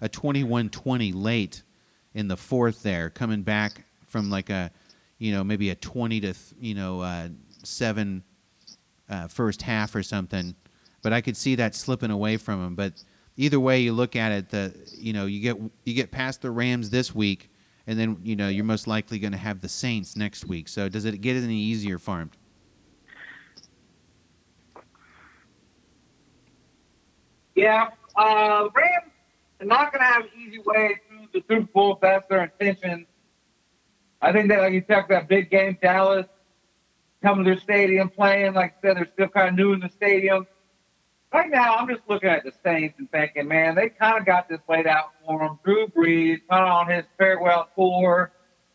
[0.01, 1.63] a 21-20 late
[2.13, 4.71] in the fourth there, coming back from like a
[5.17, 7.29] you know maybe a 20 to you know
[7.63, 8.23] seven
[9.29, 10.55] first half or something
[11.01, 12.75] but I could see that slipping away from him.
[12.75, 12.93] But
[13.37, 16.51] either way you look at it, the you know you get you get past the
[16.51, 17.49] Rams this week,
[17.87, 20.67] and then you know you're most likely going to have the Saints next week.
[20.67, 22.33] So does it get any easier, Pharmt?
[27.55, 29.11] Yeah, uh, Rams
[29.59, 32.43] are not going to have an easy way through the Super Bowl if that's their
[32.43, 33.05] intention.
[34.21, 36.27] I think that, like you talked about big game, Dallas
[37.23, 38.53] coming to their stadium playing.
[38.53, 40.45] Like I said, they're still kind of new in the stadium
[41.33, 44.49] right now, I'm just looking at the Saints and thinking, man, they kind of got
[44.49, 45.59] this laid out for them.
[45.63, 48.31] Drew Brees, kind of on his farewell tour,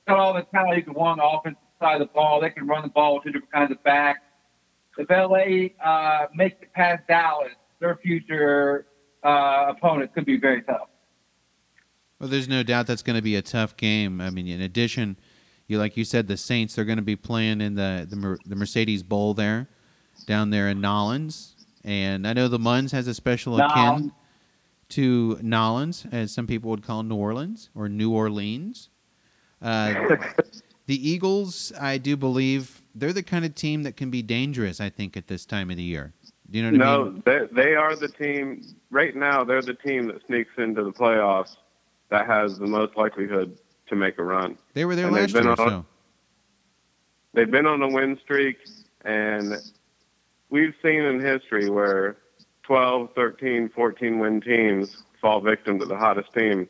[0.07, 2.41] got all the talent he can run the offensive side of the ball.
[2.41, 4.21] They can run the ball with two different kinds of backs.
[4.99, 8.87] If LA uh, makes it past Dallas, their future
[9.23, 10.89] uh, opponent could be very tough.
[12.19, 14.23] Well, there's no doubt that's going to be a tough game.
[14.23, 15.19] I mean, in addition,
[15.69, 18.39] you like you said, the Saints they're going to be playing in the the, Mer-
[18.47, 19.69] the Mercedes Bowl there,
[20.27, 23.67] down there in Nollins, and I know the Munz has a special No.
[23.67, 24.13] akin
[24.91, 28.89] to Nollins, as some people would call New Orleans or New Orleans.
[29.61, 30.17] Uh,
[30.87, 34.81] the Eagles, I do believe, they're the kind of team that can be dangerous.
[34.81, 36.13] I think at this time of the year.
[36.49, 37.23] Do you know what I No, mean?
[37.27, 39.43] they, they are the team right now.
[39.43, 41.57] They're the team that sneaks into the playoffs
[42.11, 44.57] that has the most likelihood to make a run.
[44.75, 45.87] They were there and last year, on- so
[47.33, 48.57] They've been on a win streak,
[49.05, 49.57] and
[50.49, 52.17] we've seen in history where
[52.63, 56.67] 12, 13, 14 win teams fall victim to the hottest team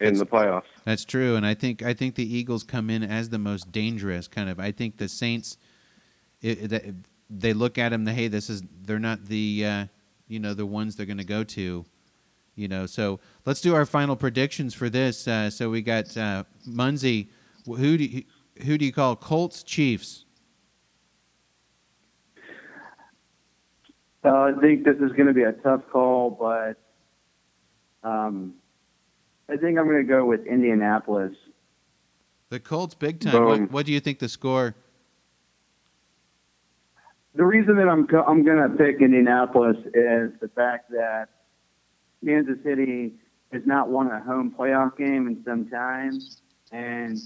[0.00, 0.64] in the playoffs.
[0.84, 4.26] That's true, and I think I think the Eagles come in as the most dangerous
[4.26, 4.58] kind of.
[4.58, 5.56] I think the Saints,
[6.42, 6.94] it, it,
[7.30, 8.04] they look at them.
[8.04, 9.86] The hey, this is they're not the uh,
[10.26, 11.84] you know the ones they're going to go to,
[12.54, 12.86] you know.
[12.86, 15.26] So let's do our final predictions for this.
[15.26, 17.28] Uh, so we got uh, Munzie.
[17.66, 18.24] Who do you,
[18.64, 20.24] who do you call Colts Chiefs?
[24.24, 28.54] Uh, I think this is going to be a tough call, but um,
[29.50, 31.34] I think I'm going to go with Indianapolis.
[32.48, 33.44] The Colts, big time.
[33.44, 34.74] What, what do you think the score?
[37.34, 41.28] The reason that I'm I'm going to pick Indianapolis is the fact that
[42.24, 43.12] Kansas City
[43.52, 46.18] has not won a home playoff game in some time,
[46.72, 47.18] and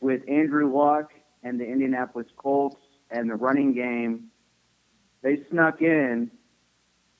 [0.00, 2.80] with Andrew Luck and the Indianapolis Colts
[3.10, 4.30] and the running game,
[5.22, 6.30] they snuck in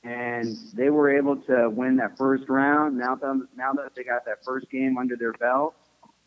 [0.04, 2.96] and they were able to win that first round.
[2.96, 5.74] Now that now that they got that first game under their belt,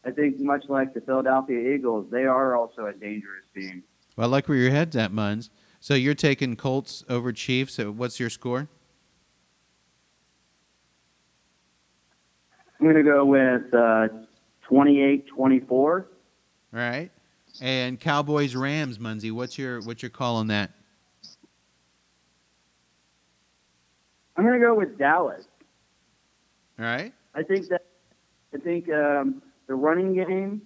[0.04, 3.84] I think much like the Philadelphia Eagles, they are also a dangerous team.
[4.16, 5.52] Well, I like where your head's at, Munz.
[5.80, 7.78] So you're taking Colts over Chiefs.
[7.78, 8.68] What's your score?
[12.80, 14.08] I'm going to go with uh,
[14.70, 15.70] 28-24.
[15.72, 16.06] All
[16.74, 17.10] right.
[17.62, 19.32] And Cowboys Rams, Munzie.
[19.32, 20.72] What's your what's your call on that?
[24.36, 25.46] I'm going to go with Dallas.
[26.78, 27.12] All right.
[27.34, 27.86] I think that
[28.54, 30.62] I think um, the running game,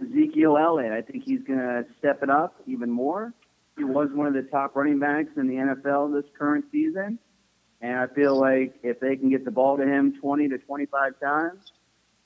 [0.00, 0.92] Ezekiel Elliott.
[0.92, 3.34] I think he's going to step it up even more.
[3.76, 7.18] He was one of the top running backs in the NFL this current season,
[7.80, 11.20] and I feel like if they can get the ball to him 20 to 25
[11.20, 11.72] times,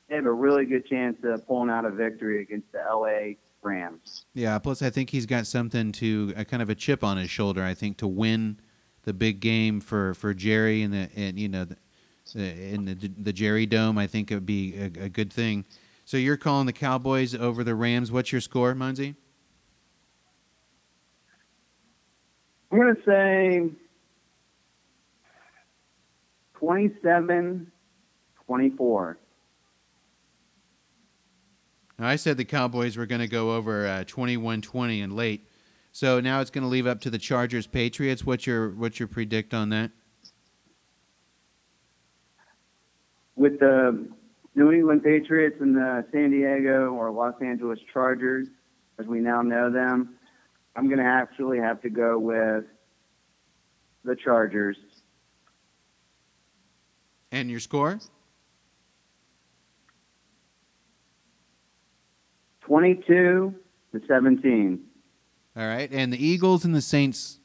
[0.08, 4.24] they have a really good chance of pulling out a victory against the LA Rams.
[4.34, 4.58] Yeah.
[4.58, 7.62] Plus, I think he's got something to a kind of a chip on his shoulder.
[7.62, 8.58] I think to win
[9.04, 11.76] the big game for for Jerry and the and you know the,
[12.40, 13.98] in the the Jerry Dome.
[13.98, 15.64] I think it would be a, a good thing.
[16.04, 18.10] So you're calling the Cowboys over the Rams.
[18.10, 19.14] What's your score, Munzie?
[22.70, 23.70] I'm going to say
[26.62, 27.72] 27
[28.46, 29.18] 24.
[31.98, 35.46] I said the Cowboys were going to go over uh, 21-20 and late.
[35.92, 38.24] So now it's going to leave up to the Chargers Patriots.
[38.24, 39.90] What's your what's your predict on that?
[43.42, 44.08] with the
[44.54, 48.46] New England Patriots and the San Diego or Los Angeles Chargers,
[48.98, 50.16] as we now know them,
[50.76, 52.64] I'm going to actually have to go with
[54.04, 54.76] the Chargers.
[57.32, 57.98] And your score?
[62.60, 63.54] 22
[63.92, 64.80] to 17.
[65.56, 65.90] All right.
[65.90, 67.38] And the Eagles and the Saints.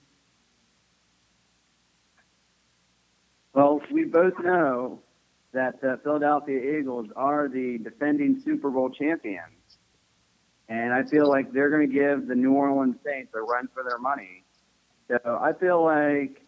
[3.54, 5.00] Well, we both know
[5.54, 9.80] that the Philadelphia Eagles are the defending Super Bowl champions.
[10.70, 13.84] And I feel like they're going to give the New Orleans Saints a run for
[13.84, 14.44] their money.
[15.08, 16.47] So I feel like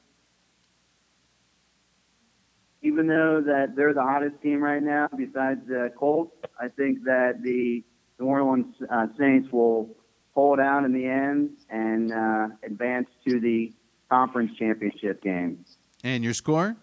[2.81, 7.41] even though that they're the hottest team right now, besides the Colts, I think that
[7.43, 7.83] the
[8.19, 9.95] New Orleans uh, Saints will
[10.33, 13.73] pull it out in the end and uh, advance to the
[14.09, 15.65] conference championship game.
[16.03, 16.75] And your score?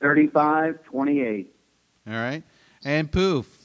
[0.00, 1.54] 35 28.
[2.06, 2.42] All right.
[2.84, 3.56] And Poof.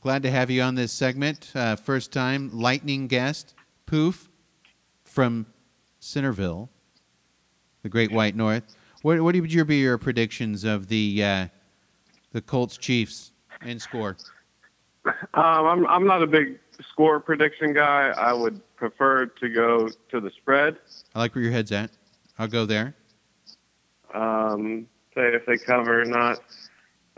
[0.00, 1.50] Glad to have you on this segment.
[1.54, 3.54] Uh, first time lightning guest,
[3.86, 4.28] Poof
[5.04, 5.46] from
[5.98, 6.68] Centerville,
[7.82, 8.62] the Great White North.
[9.02, 11.46] What what would your be your predictions of the uh,
[12.32, 14.16] the Colts Chiefs and score?
[15.04, 16.58] Um, I'm I'm not a big
[16.90, 18.08] score prediction guy.
[18.16, 20.78] I would prefer to go to the spread.
[21.14, 21.90] I like where your head's at.
[22.38, 22.94] I'll go there.
[24.14, 26.38] Um, say if they cover or not.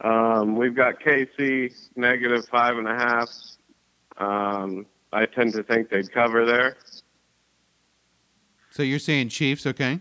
[0.03, 3.29] Um, we've got KC negative five and a half.
[4.19, 6.77] Um, I tend to think they'd cover there.
[8.71, 10.01] So you're saying Chiefs, okay?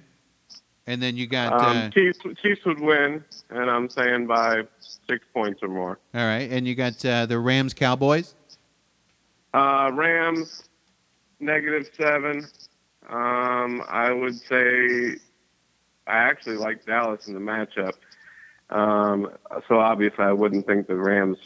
[0.88, 5.26] And then you got Um, uh, Chiefs, Chiefs would win, and I'm saying by six
[5.34, 6.00] points or more.
[6.16, 8.36] all right, and you got uh, the Rams Cowboys.
[9.54, 10.64] Uh, Rams,
[11.40, 12.48] negative seven.
[13.10, 15.18] Um, I would say
[16.08, 17.94] I actually like Dallas in the matchup.
[18.70, 19.30] Um,
[19.68, 21.38] so obviously I wouldn't think the Rams.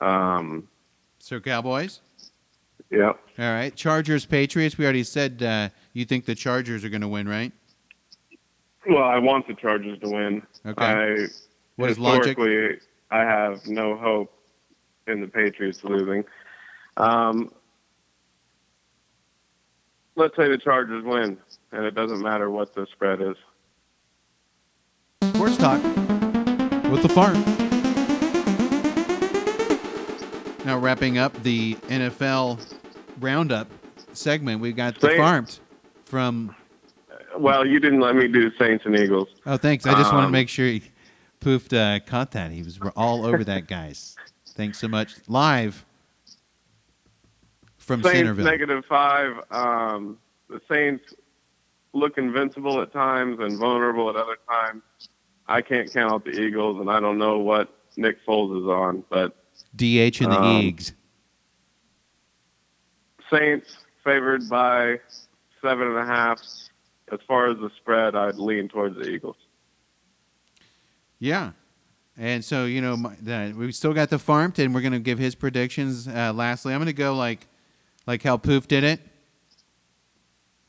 [0.00, 0.68] Um,
[1.18, 2.00] So Cowboys.
[2.90, 3.12] yeah.
[3.38, 4.78] All right, Chargers Patriots.
[4.78, 7.52] We already said uh, you think the Chargers are going to win, right?
[8.88, 10.42] Well, I want the Chargers to win.
[10.64, 10.84] Okay.
[10.84, 11.26] I
[11.76, 12.38] What is logic?
[13.10, 14.32] I have no hope
[15.06, 16.24] in the Patriots losing.
[16.96, 17.52] Um,
[20.16, 21.38] let's say the Chargers win,
[21.72, 23.36] and it doesn't matter what the spread is.
[25.22, 25.82] Sports talk
[26.90, 27.44] with the Pharmt.
[30.64, 32.60] Now wrapping up the NFL
[33.20, 33.68] roundup
[34.12, 35.60] segment, we got the Say Pharmt
[36.04, 36.54] from.
[37.38, 39.28] Well, you didn't let me do Saints and Eagles.
[39.44, 39.86] Oh, thanks.
[39.86, 40.82] I just want to Um, make sure he,
[41.40, 42.50] Poofed uh, caught that.
[42.50, 44.16] He was all over that, guys.
[44.50, 45.14] Thanks so much.
[45.28, 45.84] Live
[47.78, 48.44] from Saints Centerville.
[48.44, 49.36] negative five.
[49.50, 50.18] Um,
[50.48, 51.04] the Saints
[51.92, 54.82] look invincible at times and vulnerable at other times.
[55.46, 59.04] I can't count out the Eagles, and I don't know what Nick Foles is on,
[59.10, 59.36] but
[59.76, 60.92] DH and the Um, Eags.
[63.30, 65.00] Saints favored by
[65.62, 66.40] seven and a half.
[67.12, 69.36] As far as the spread, I'd lean towards the Eagles.
[71.18, 71.52] Yeah.
[72.18, 74.98] And so, you know, my, the, we still got the Pharmt, and we're going to
[74.98, 76.08] give his predictions.
[76.08, 77.46] Uh, lastly, I'm going to go like
[78.06, 79.00] like how Poof did it.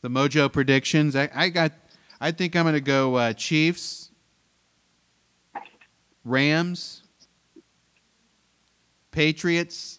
[0.01, 1.15] The Mojo predictions.
[1.15, 1.71] I, I got.
[2.19, 4.11] I think I'm going to go uh, Chiefs,
[6.25, 7.03] Rams,
[9.11, 9.96] Patriots,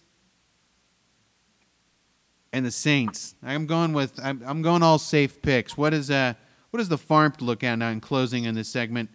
[2.53, 3.35] and the Saints.
[3.43, 4.19] I'm going with.
[4.23, 5.77] I'm, I'm going all safe picks.
[5.77, 6.33] What is uh
[6.71, 9.09] What does the Pharmt look at now in closing in this segment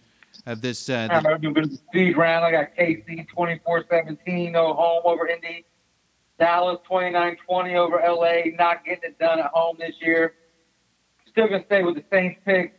[0.47, 0.89] of this?
[0.89, 2.45] Uh, I'm going to the speed round.
[2.45, 5.65] I got KC 24-17, no home over Indy.
[6.39, 10.35] Dallas 29-20 over LA, not getting it done at home this year.
[11.31, 12.75] Still going to stay with the Saints pick.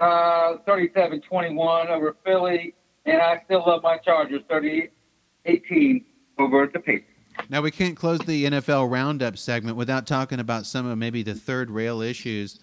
[0.00, 2.74] Uh, 37-21 over Philly,
[3.04, 6.04] and I still love my Chargers 30-18
[6.38, 7.15] over the Patriots.
[7.48, 11.34] Now we can't close the NFL roundup segment without talking about some of maybe the
[11.34, 12.60] third rail issues.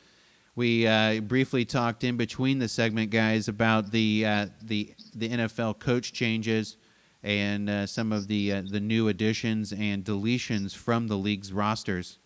[0.55, 5.79] We uh, briefly talked in between the segment, guys, about the uh, the the NFL
[5.79, 6.77] coach changes
[7.23, 12.19] and uh, some of the uh, the new additions and deletions from the league's rosters.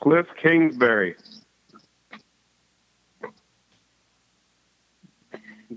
[0.00, 1.16] Kliff Kingsbury.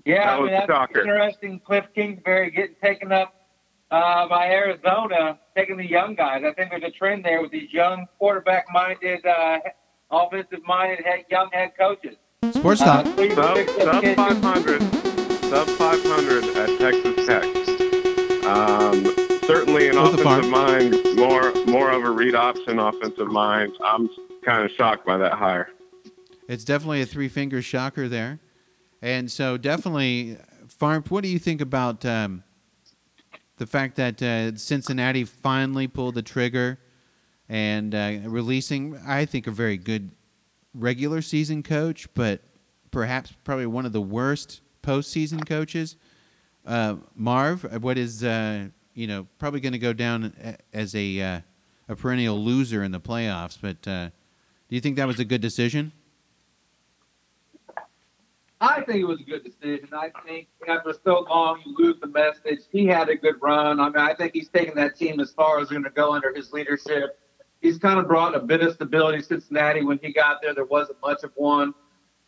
[0.06, 1.00] Yeah, That I was mean, that's shocker.
[1.02, 1.62] interesting.
[1.68, 3.34] Kliff Kingsbury getting taken up
[3.92, 6.44] uh, by Arizona, taking the young guys.
[6.46, 9.60] I think there's a trend there with these young quarterback-minded, uh,
[10.12, 12.16] offensive-minded head, young head coaches.
[12.54, 13.16] Sports Uh, talk.
[13.16, 14.82] Cleveland Sub, sub 500.
[14.82, 17.44] Sub 500 at Texas Tech.
[18.46, 19.06] Um,
[19.46, 23.74] certainly an With offensive mind, more more of a read option offensive mind.
[23.84, 24.10] I'm
[24.44, 25.70] kind of shocked by that hire.
[26.50, 28.40] It's definitely a three finger shocker there,
[29.04, 30.38] and so definitely,
[30.80, 31.12] Pharmt.
[31.12, 32.42] What do you think about um,
[33.58, 36.80] the fact that uh, Cincinnati finally pulled the trigger
[37.50, 40.12] and uh, releasing, I think, a very good
[40.74, 42.44] regular season coach, but
[42.92, 45.98] perhaps probably one of the worst postseason coaches.
[46.66, 50.34] Uh, Marv, what is uh, you know probably going to go down
[50.72, 51.42] as a uh,
[51.90, 54.06] a perennial loser in the playoffs, but uh,
[54.70, 55.92] do you think that was a good decision?
[58.64, 59.90] I think it was a good decision.
[59.92, 62.62] I think after so long, you lose the message.
[62.72, 63.82] He had a good run.
[63.82, 66.34] I mean, I think he's taken that team as far as going to go under
[66.34, 67.20] his leadership.
[67.62, 69.84] He's kind of brought a bit of stability to Cincinnati.
[69.84, 71.74] When he got there, there wasn't much of one.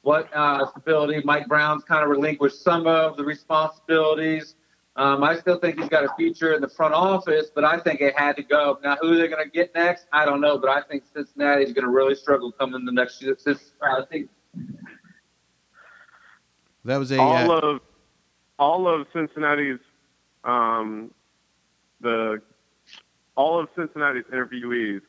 [0.01, 1.21] What uh, stability?
[1.23, 4.55] Mike Brown's kind of relinquished some of the responsibilities.
[4.97, 8.01] Um, I still think he's got a future in the front office, but I think
[8.01, 8.77] it had to go.
[8.83, 11.71] Now, who they're going to get next, I don't know, but I think Cincinnati is
[11.71, 13.38] going to really struggle coming the next year.
[13.39, 14.29] Since, I think
[16.86, 17.81] That was a all uh, of
[18.57, 19.79] all of Cincinnati's
[20.43, 21.11] um,
[22.01, 22.41] the
[23.36, 25.01] all of Cincinnati's interviewees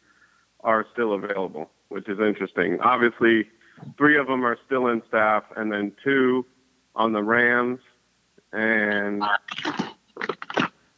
[0.61, 2.81] are still available, which is interesting.
[2.81, 3.49] Obviously,
[3.99, 6.45] three of them are still in staff, and then two
[6.95, 7.79] on the Rams.
[8.53, 9.22] And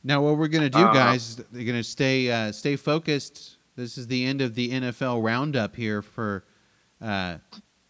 [0.05, 1.37] now what we're gonna do, Uh, guys.
[1.51, 3.57] They're gonna stay uh, stay focused.
[3.75, 6.45] This is the end of the NFL roundup here for
[7.01, 7.39] uh,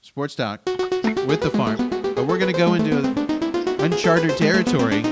[0.00, 2.98] Sports Talk with the Pharmt, but we're gonna go into
[3.78, 5.04] uncharted territory.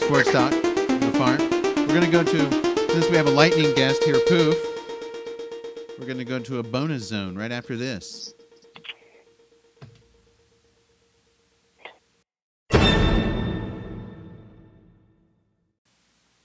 [0.00, 1.40] Sports Talk, the Pharmt.
[1.88, 2.50] We're gonna go to
[2.92, 4.54] since we have a lightning guest here, Poof.
[5.98, 8.34] We're going to go into a bonus zone right after this.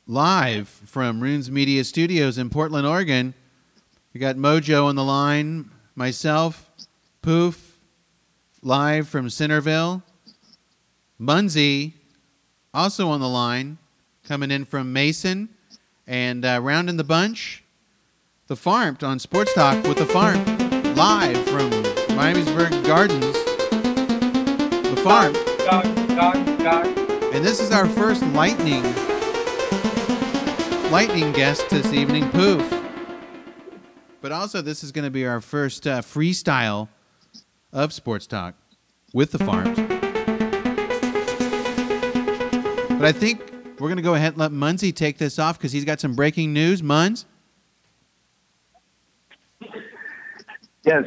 [0.08, 3.34] Live from Runes Media Studios in Portland, Oregon,
[4.14, 6.72] we got Mojo on the line, myself,
[7.22, 7.73] Poof,
[8.66, 10.02] live from Centerville,
[11.20, 11.92] Munzie,
[12.74, 13.78] also on the line,
[14.24, 15.50] coming in from Mason,
[16.08, 17.64] and uh, rounding the bunch,
[18.48, 21.70] the Pharmt on Sports Talk with the Pharmt, live from
[22.16, 23.34] Miamisburg Gardens,
[24.90, 25.36] the Pharmt.
[25.66, 26.98] Dog, dog, dog.
[27.34, 28.84] And this is our first lightning
[30.90, 32.70] lightning guest this evening, Poof.
[34.22, 36.88] But also, this is going to be our first uh, freestyle
[37.74, 38.56] of Sports Talk
[39.14, 39.78] with the Farms.
[42.90, 43.42] But I think
[43.80, 46.16] we're going to go ahead and let Munzie take this off because he's got some
[46.16, 46.82] breaking news.
[46.82, 47.26] Munz?
[50.86, 51.04] Yes.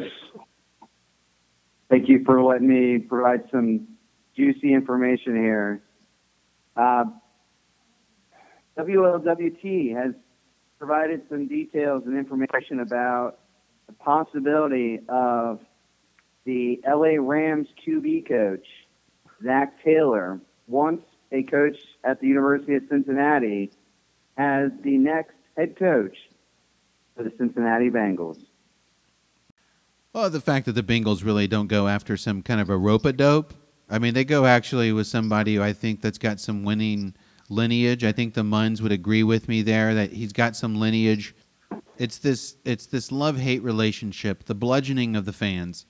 [1.88, 3.86] Thank you for letting me provide some
[4.36, 5.82] juicy information here.
[6.76, 7.04] Uh,
[8.76, 10.12] WLWT has
[10.78, 13.38] provided some details and information about
[13.86, 15.60] the possibility of
[16.46, 18.66] the LA Rams QB coach,
[19.44, 23.70] Zac Taylor, once a coach at the University of Cincinnati,
[24.38, 26.16] as the next head coach
[27.16, 28.38] for the Cincinnati Bengals.
[30.12, 33.04] Well, the fact that the Bengals really don't go after some kind of a rope
[33.04, 33.52] a dope.
[33.90, 37.14] I mean, they go actually with somebody who I think that's got some winning
[37.50, 38.04] lineage.
[38.04, 41.34] I think the Munz would agree with me there that he's got some lineage.
[41.98, 45.86] It's this it's this love hate relationship, the bludgeoning of the fans.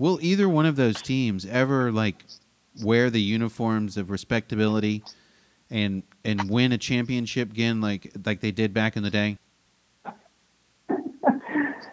[0.00, 2.24] Will either one of those teams ever like
[2.82, 5.04] wear the uniforms of respectability
[5.68, 9.36] and and win a championship again like like they did back in the day?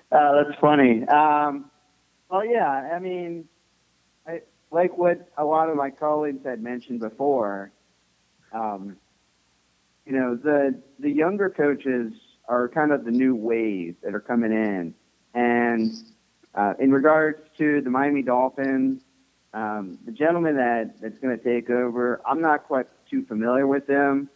[0.10, 1.06] Uh, that's funny.
[1.10, 1.70] Um,
[2.32, 3.46] well, yeah, I mean,
[4.26, 4.42] I,
[4.72, 7.72] like what a lot of my colleagues had mentioned before,
[8.54, 8.96] um,
[10.06, 12.14] you know, the the younger coaches
[12.48, 14.96] are kind of the new wave that are coming in,
[15.34, 15.92] and
[16.58, 19.04] uh, in regards to the Miami Dolphins,
[19.54, 23.86] um, the gentleman that that's going to take over, I'm not quite too familiar with
[23.86, 24.28] them,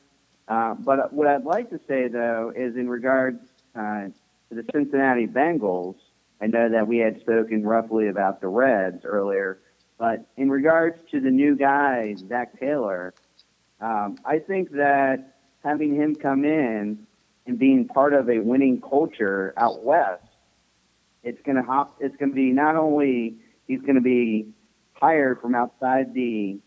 [0.48, 3.40] uh, but what I'd like to say though is in regards
[3.76, 4.10] uh,
[4.50, 5.96] to the Cincinnati Bengals.
[6.40, 9.60] I know that we had spoken roughly about the Reds earlier,
[9.98, 13.14] but in regards to the new guy, Zac Taylor,
[13.80, 17.08] um, I think that having him come in
[17.48, 20.31] and being part of a winning culture out west,
[21.24, 21.98] it's going to hop.
[22.00, 23.36] It's to be not only
[23.68, 24.48] he's going to be
[24.94, 26.60] hired from outside the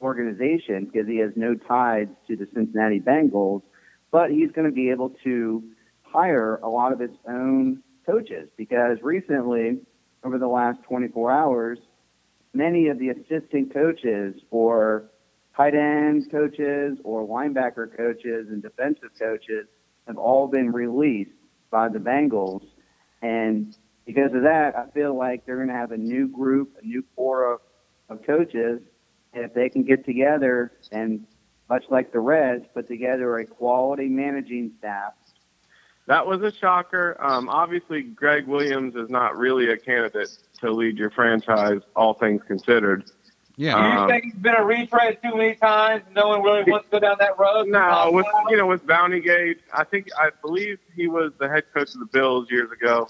[0.00, 3.62] organization because he has no ties to the Cincinnati Bengals,
[4.10, 5.62] but he's going to be able to
[6.02, 9.78] hire a lot of its own coaches because recently,
[10.24, 11.78] over the last 24 hours,
[12.52, 15.04] many of the assistant coaches for
[15.56, 19.66] tight end coaches or linebacker coaches and defensive coaches
[20.06, 21.30] have all been released
[21.70, 22.62] by the Bengals.
[23.20, 23.76] And
[24.06, 27.04] because of that, I feel like they're going to have a new group, a new
[27.14, 27.60] core of,
[28.08, 28.80] of coaches.
[29.32, 31.26] And if they can get together and,
[31.68, 35.14] much like the Reds, put together a quality managing staff
[36.06, 37.16] That was a shocker.
[37.18, 42.42] Um, obviously, Gregg Williams is not really a candidate to lead your franchise, all things
[42.46, 43.04] considered.
[43.56, 43.74] Yeah.
[43.76, 46.02] Do you Um, think he's been a retread too many times?
[46.14, 47.68] No one really wants to go down that road.
[47.68, 51.94] No, with you know with Bountygate, I think I believe he was the head coach
[51.94, 53.08] of the Bills years ago.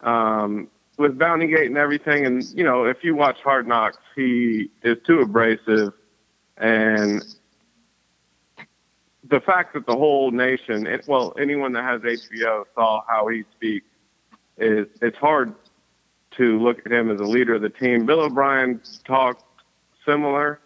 [0.00, 4.98] Um, with Bountygate and everything, and you know if you watch Hard Knocks, he is
[5.06, 5.92] too abrasive,
[6.56, 7.24] and
[9.28, 13.44] the fact that the whole nation, it, well, anyone that has HBO saw how he
[13.54, 13.86] speaks,
[14.56, 15.54] is it's hard
[16.36, 18.06] to look at him as a leader of the team.
[18.06, 19.44] Bill O'Brien talked
[20.06, 20.60] similar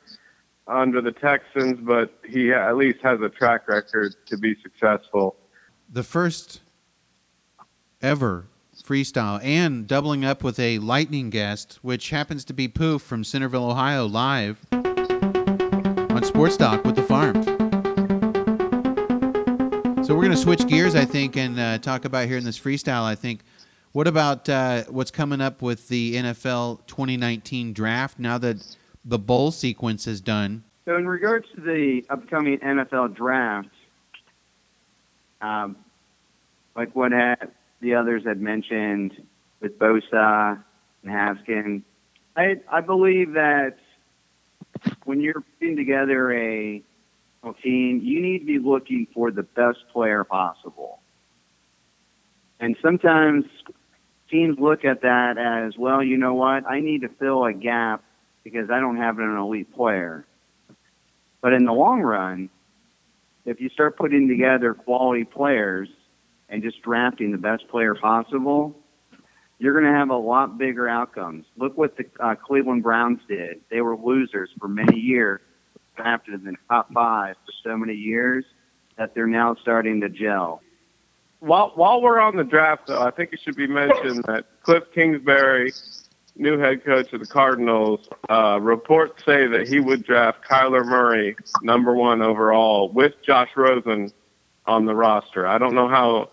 [0.66, 5.36] under the Texans, but he at least has a track record to be successful.
[5.90, 6.60] the first
[8.00, 8.46] ever
[8.80, 13.70] freestyle and doubling up with a lightning guest, which happens to be Poof from Centerville,
[13.70, 17.44] Ohio, live on Sports Talk with the Pharmt.
[20.06, 22.58] So we're going to switch gears, I think, and uh, talk about here in this
[22.58, 23.04] freestyle.
[23.04, 23.42] I think.
[23.92, 29.50] What about uh, what's coming up with the NFL 2019 draft now that the bowl
[29.50, 30.64] sequence is done?
[30.86, 33.68] So, in regards to the upcoming NFL draft,
[35.42, 35.76] um,
[36.74, 37.50] like what had,
[37.82, 39.12] the others had mentioned
[39.60, 40.62] with Bosa
[41.02, 41.82] and Haskin,
[42.36, 43.76] I, I believe that
[45.04, 46.82] when you're putting together a,
[47.42, 51.00] a team, you need to be looking for the best player possible.
[52.60, 53.44] And sometimes
[54.30, 56.64] teams look at that as, well, you know what?
[56.66, 58.02] I need to fill a gap
[58.44, 60.24] because I don't have an elite player.
[61.40, 62.48] But in the long run,
[63.44, 65.88] if you start putting together quality players
[66.52, 68.76] and just drafting the best player possible,
[69.58, 71.46] you're going to have a lot bigger outcomes.
[71.56, 73.62] Look what the uh, Cleveland Browns did.
[73.70, 75.40] They were losers for many years,
[75.96, 78.44] drafted in the top five for so many years
[78.98, 80.60] that they're now starting to gel.
[81.40, 84.92] While while we're on the draft, though, I think it should be mentioned that Kliff
[84.94, 85.72] Kingsbury,
[86.36, 91.34] new head coach of the Cardinals, uh, reports say that he would draft Kyler Murray
[91.62, 94.12] number one overall with Josh Rosen
[94.66, 95.46] on the roster.
[95.46, 96.30] I don't know how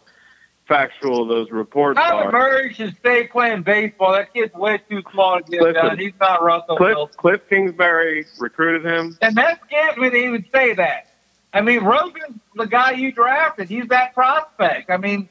[0.70, 2.32] factual those reports Kyler are.
[2.32, 4.14] Murray should stay playing baseball.
[4.14, 6.00] That kid's way too small to get Listen, done.
[6.00, 7.16] He's not Russell Kliff, Wilson.
[7.18, 9.18] Kliff Kingsbury recruited him.
[9.22, 11.08] And that scares me that he would say that.
[11.52, 13.68] I mean, Rosen's the guy you drafted.
[13.68, 14.90] He's that prospect.
[14.90, 15.28] I mean,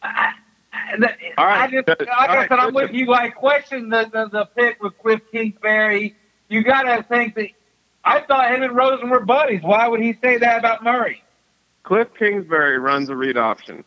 [0.00, 0.32] I,
[0.72, 1.62] I, All right.
[1.62, 3.12] I just, like I right, said, I'm with you.
[3.12, 6.16] I question the, the, the pick with Kliff Kingsbury.
[6.48, 7.48] You got to think that
[8.04, 9.62] I thought him and Rosen were buddies.
[9.62, 11.22] Why would he say that about Murray?
[11.84, 13.84] Kliff Kingsbury runs a read option.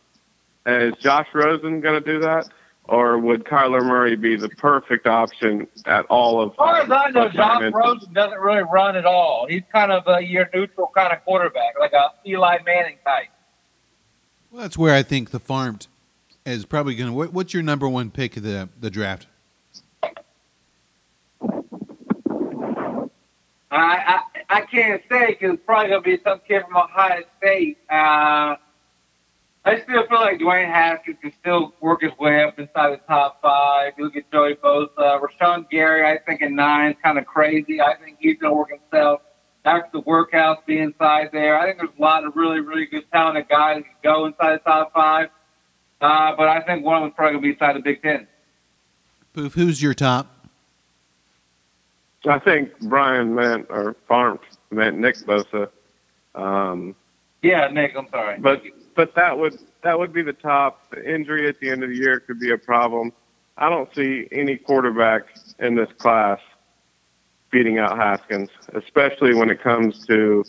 [0.66, 2.48] Is Josh Rosen going to do that?
[2.84, 7.10] Or would Kyler Murray be the perfect option at all of As far as I
[7.10, 7.74] know, Josh dimensions?
[7.74, 9.46] Rosen doesn't really run at all.
[9.48, 13.28] He's kind of a your neutral kind of quarterback, like a Eli Manning type.
[14.50, 15.86] Well, that's where I think the Pharmt
[16.44, 17.14] is probably going to.
[17.14, 19.28] What, what's your number one pick of the the draft?
[23.70, 27.78] I I, I can't say because it's probably gonna be some kid from Ohio State.
[27.88, 28.56] Uh,
[29.64, 33.40] I still feel like Dwayne Haskins can still work his way up inside the top
[33.40, 33.92] five.
[33.96, 36.04] You look at Joey Bosa, Rashan Gary.
[36.04, 37.80] I think at nine, is kind of crazy.
[37.80, 39.20] I think he's gonna work himself.
[39.64, 41.56] After the workouts, be inside there.
[41.56, 44.54] I think there's a lot of really, really good talented guys that can go inside
[44.54, 45.28] the top five.
[46.00, 48.26] Uh, but I think one of them's probably gonna be inside the Big Ten.
[49.32, 50.26] Poof, who's your top?
[52.26, 54.40] I think Brian meant, or Pharmt
[54.72, 55.68] meant Nick Bosa.
[56.34, 56.96] Um,
[57.42, 57.94] Yeah, Nick.
[57.96, 58.38] I'm sorry.
[58.40, 58.62] but
[58.94, 60.90] but that would that would be the top.
[60.90, 63.12] The injury at the end of the year could be a problem.
[63.56, 65.22] I don't see any quarterback
[65.58, 66.40] in this class
[67.50, 70.44] beating out Haskins, especially when it comes to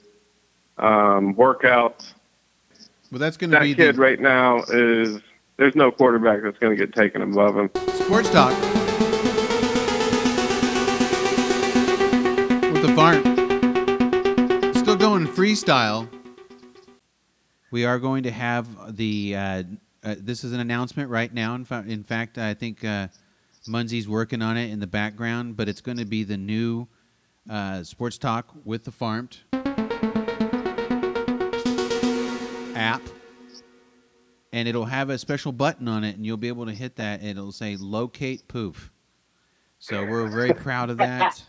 [0.78, 2.14] um, workouts.
[3.12, 5.22] Well, that's going to That be kid the right now is
[5.58, 7.70] there's no quarterback that's going to get taken above him.
[8.06, 8.50] sports talk
[12.72, 13.24] with the Pharmt.
[14.78, 16.10] Still going freestyle.
[17.74, 19.36] We are going to have the.
[19.36, 19.64] Uh,
[20.04, 21.56] uh, this is an announcement right now.
[21.56, 23.08] In, fa- in fact, I think uh,
[23.68, 26.88] Munzie's working on it in the background, but it's going to be the new
[27.50, 29.40] uh, sports talk with the Pharmt
[32.76, 33.02] app
[34.52, 37.24] and it'll have a special button on it, and you'll be able to hit that.
[37.24, 38.92] It'll say "Locate Poof."
[39.80, 41.42] So we're very proud of that.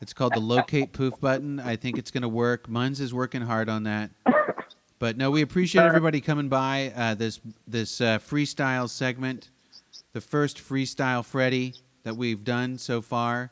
[0.00, 1.60] It's called the Locate Poof button.
[1.60, 2.68] I think it's going to work.
[2.68, 4.10] Munz is working hard on that.
[5.04, 7.38] But no, we appreciate everybody coming by uh, this
[7.68, 9.50] this uh, freestyle segment,
[10.14, 11.74] the first freestyle Freddy
[12.04, 13.50] that we've done so far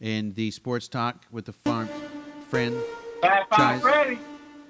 [0.00, 1.90] in the sports talk with the Pharmt
[2.48, 2.76] friend.
[3.20, 3.82] Five Guys.
[3.82, 4.18] five ready.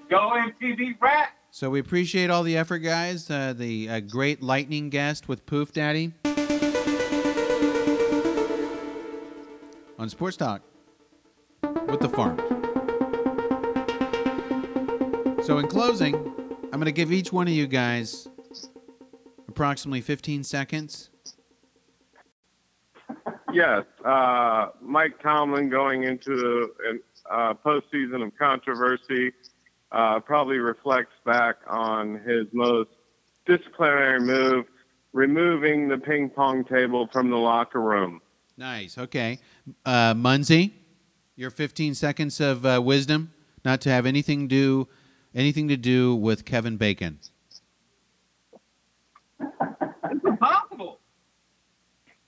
[0.08, 1.32] Go MTV rap.
[1.50, 3.30] So we appreciate all the effort, guys.
[3.30, 6.14] Uh, the uh, great lightning guest with Poof Daddy
[9.98, 10.62] on Sports Talk
[11.86, 12.63] with the Pharmt.
[15.44, 18.26] So in closing, I'm going to give each one of you guys
[19.46, 21.10] approximately 15 seconds.
[23.52, 26.70] Yes, uh, Mike Tomlin going into
[27.28, 29.34] a uh, postseason of controversy
[29.92, 32.88] uh, probably reflects back on his most
[33.44, 34.64] disciplinary move,
[35.12, 38.22] removing the ping pong table from the locker room.
[38.56, 38.96] Nice.
[38.96, 39.38] Okay.
[39.84, 40.72] Uh, Munzie,
[41.36, 43.30] your 15 seconds of uh, wisdom,
[43.62, 44.88] not to have anything to do
[45.34, 47.18] anything to do with Kevin Bacon.
[49.40, 51.00] It's impossible.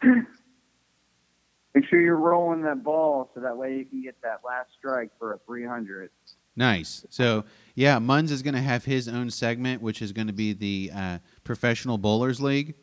[0.03, 5.11] Make sure you're rolling that ball so that way you can get that last strike
[5.19, 6.11] for a 300.
[6.57, 7.05] Nice.
[7.11, 7.45] So,
[7.75, 10.91] yeah, Munz is going to have his own segment, which is going to be the
[10.95, 12.75] uh, Professional Bowlers League.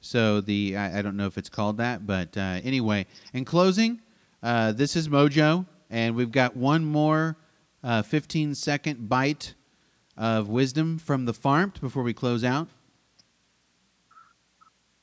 [0.00, 4.00] So, the I, I don't know if it's called that, but uh, anyway, in closing,
[4.42, 7.36] uh, this is Mojo, and we've got one more
[7.84, 9.54] uh, 15 second bite
[10.20, 12.68] of wisdom from the Pharmt before we close out.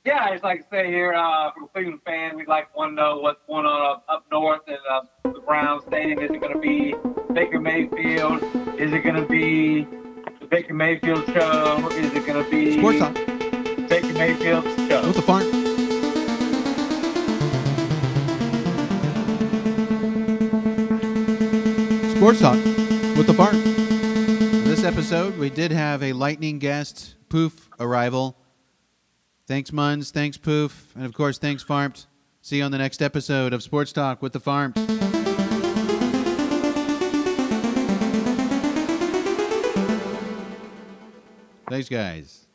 [0.06, 2.78] Yeah, I just like to say here, uh, from a Cleveland fan, we'd like to
[2.78, 6.20] want to know what's going on up, up north in uh, the Browns Stadium.
[6.20, 6.96] Is it going to be
[7.34, 8.42] Baker Mayfield?
[8.80, 9.86] Is it going to be
[10.40, 11.90] the Baker Mayfield show?
[11.90, 13.16] Is it going to be Sports Talk.
[13.90, 15.06] Baker Mayfield Show.
[15.08, 15.66] With the Pharmt.
[22.16, 22.56] Sports Talk
[23.18, 23.77] with the Pharmt.
[24.88, 28.38] Episode, we did have a lightning guest, Poof, arrival.
[29.46, 30.12] Thanks, Munz.
[30.12, 30.94] Thanks, Poof.
[30.96, 32.06] And of course, thanks, Pharmt.
[32.42, 34.78] See you on the next episode of Sports Talk with the Pharmt.
[41.70, 42.47] Thanks, guys.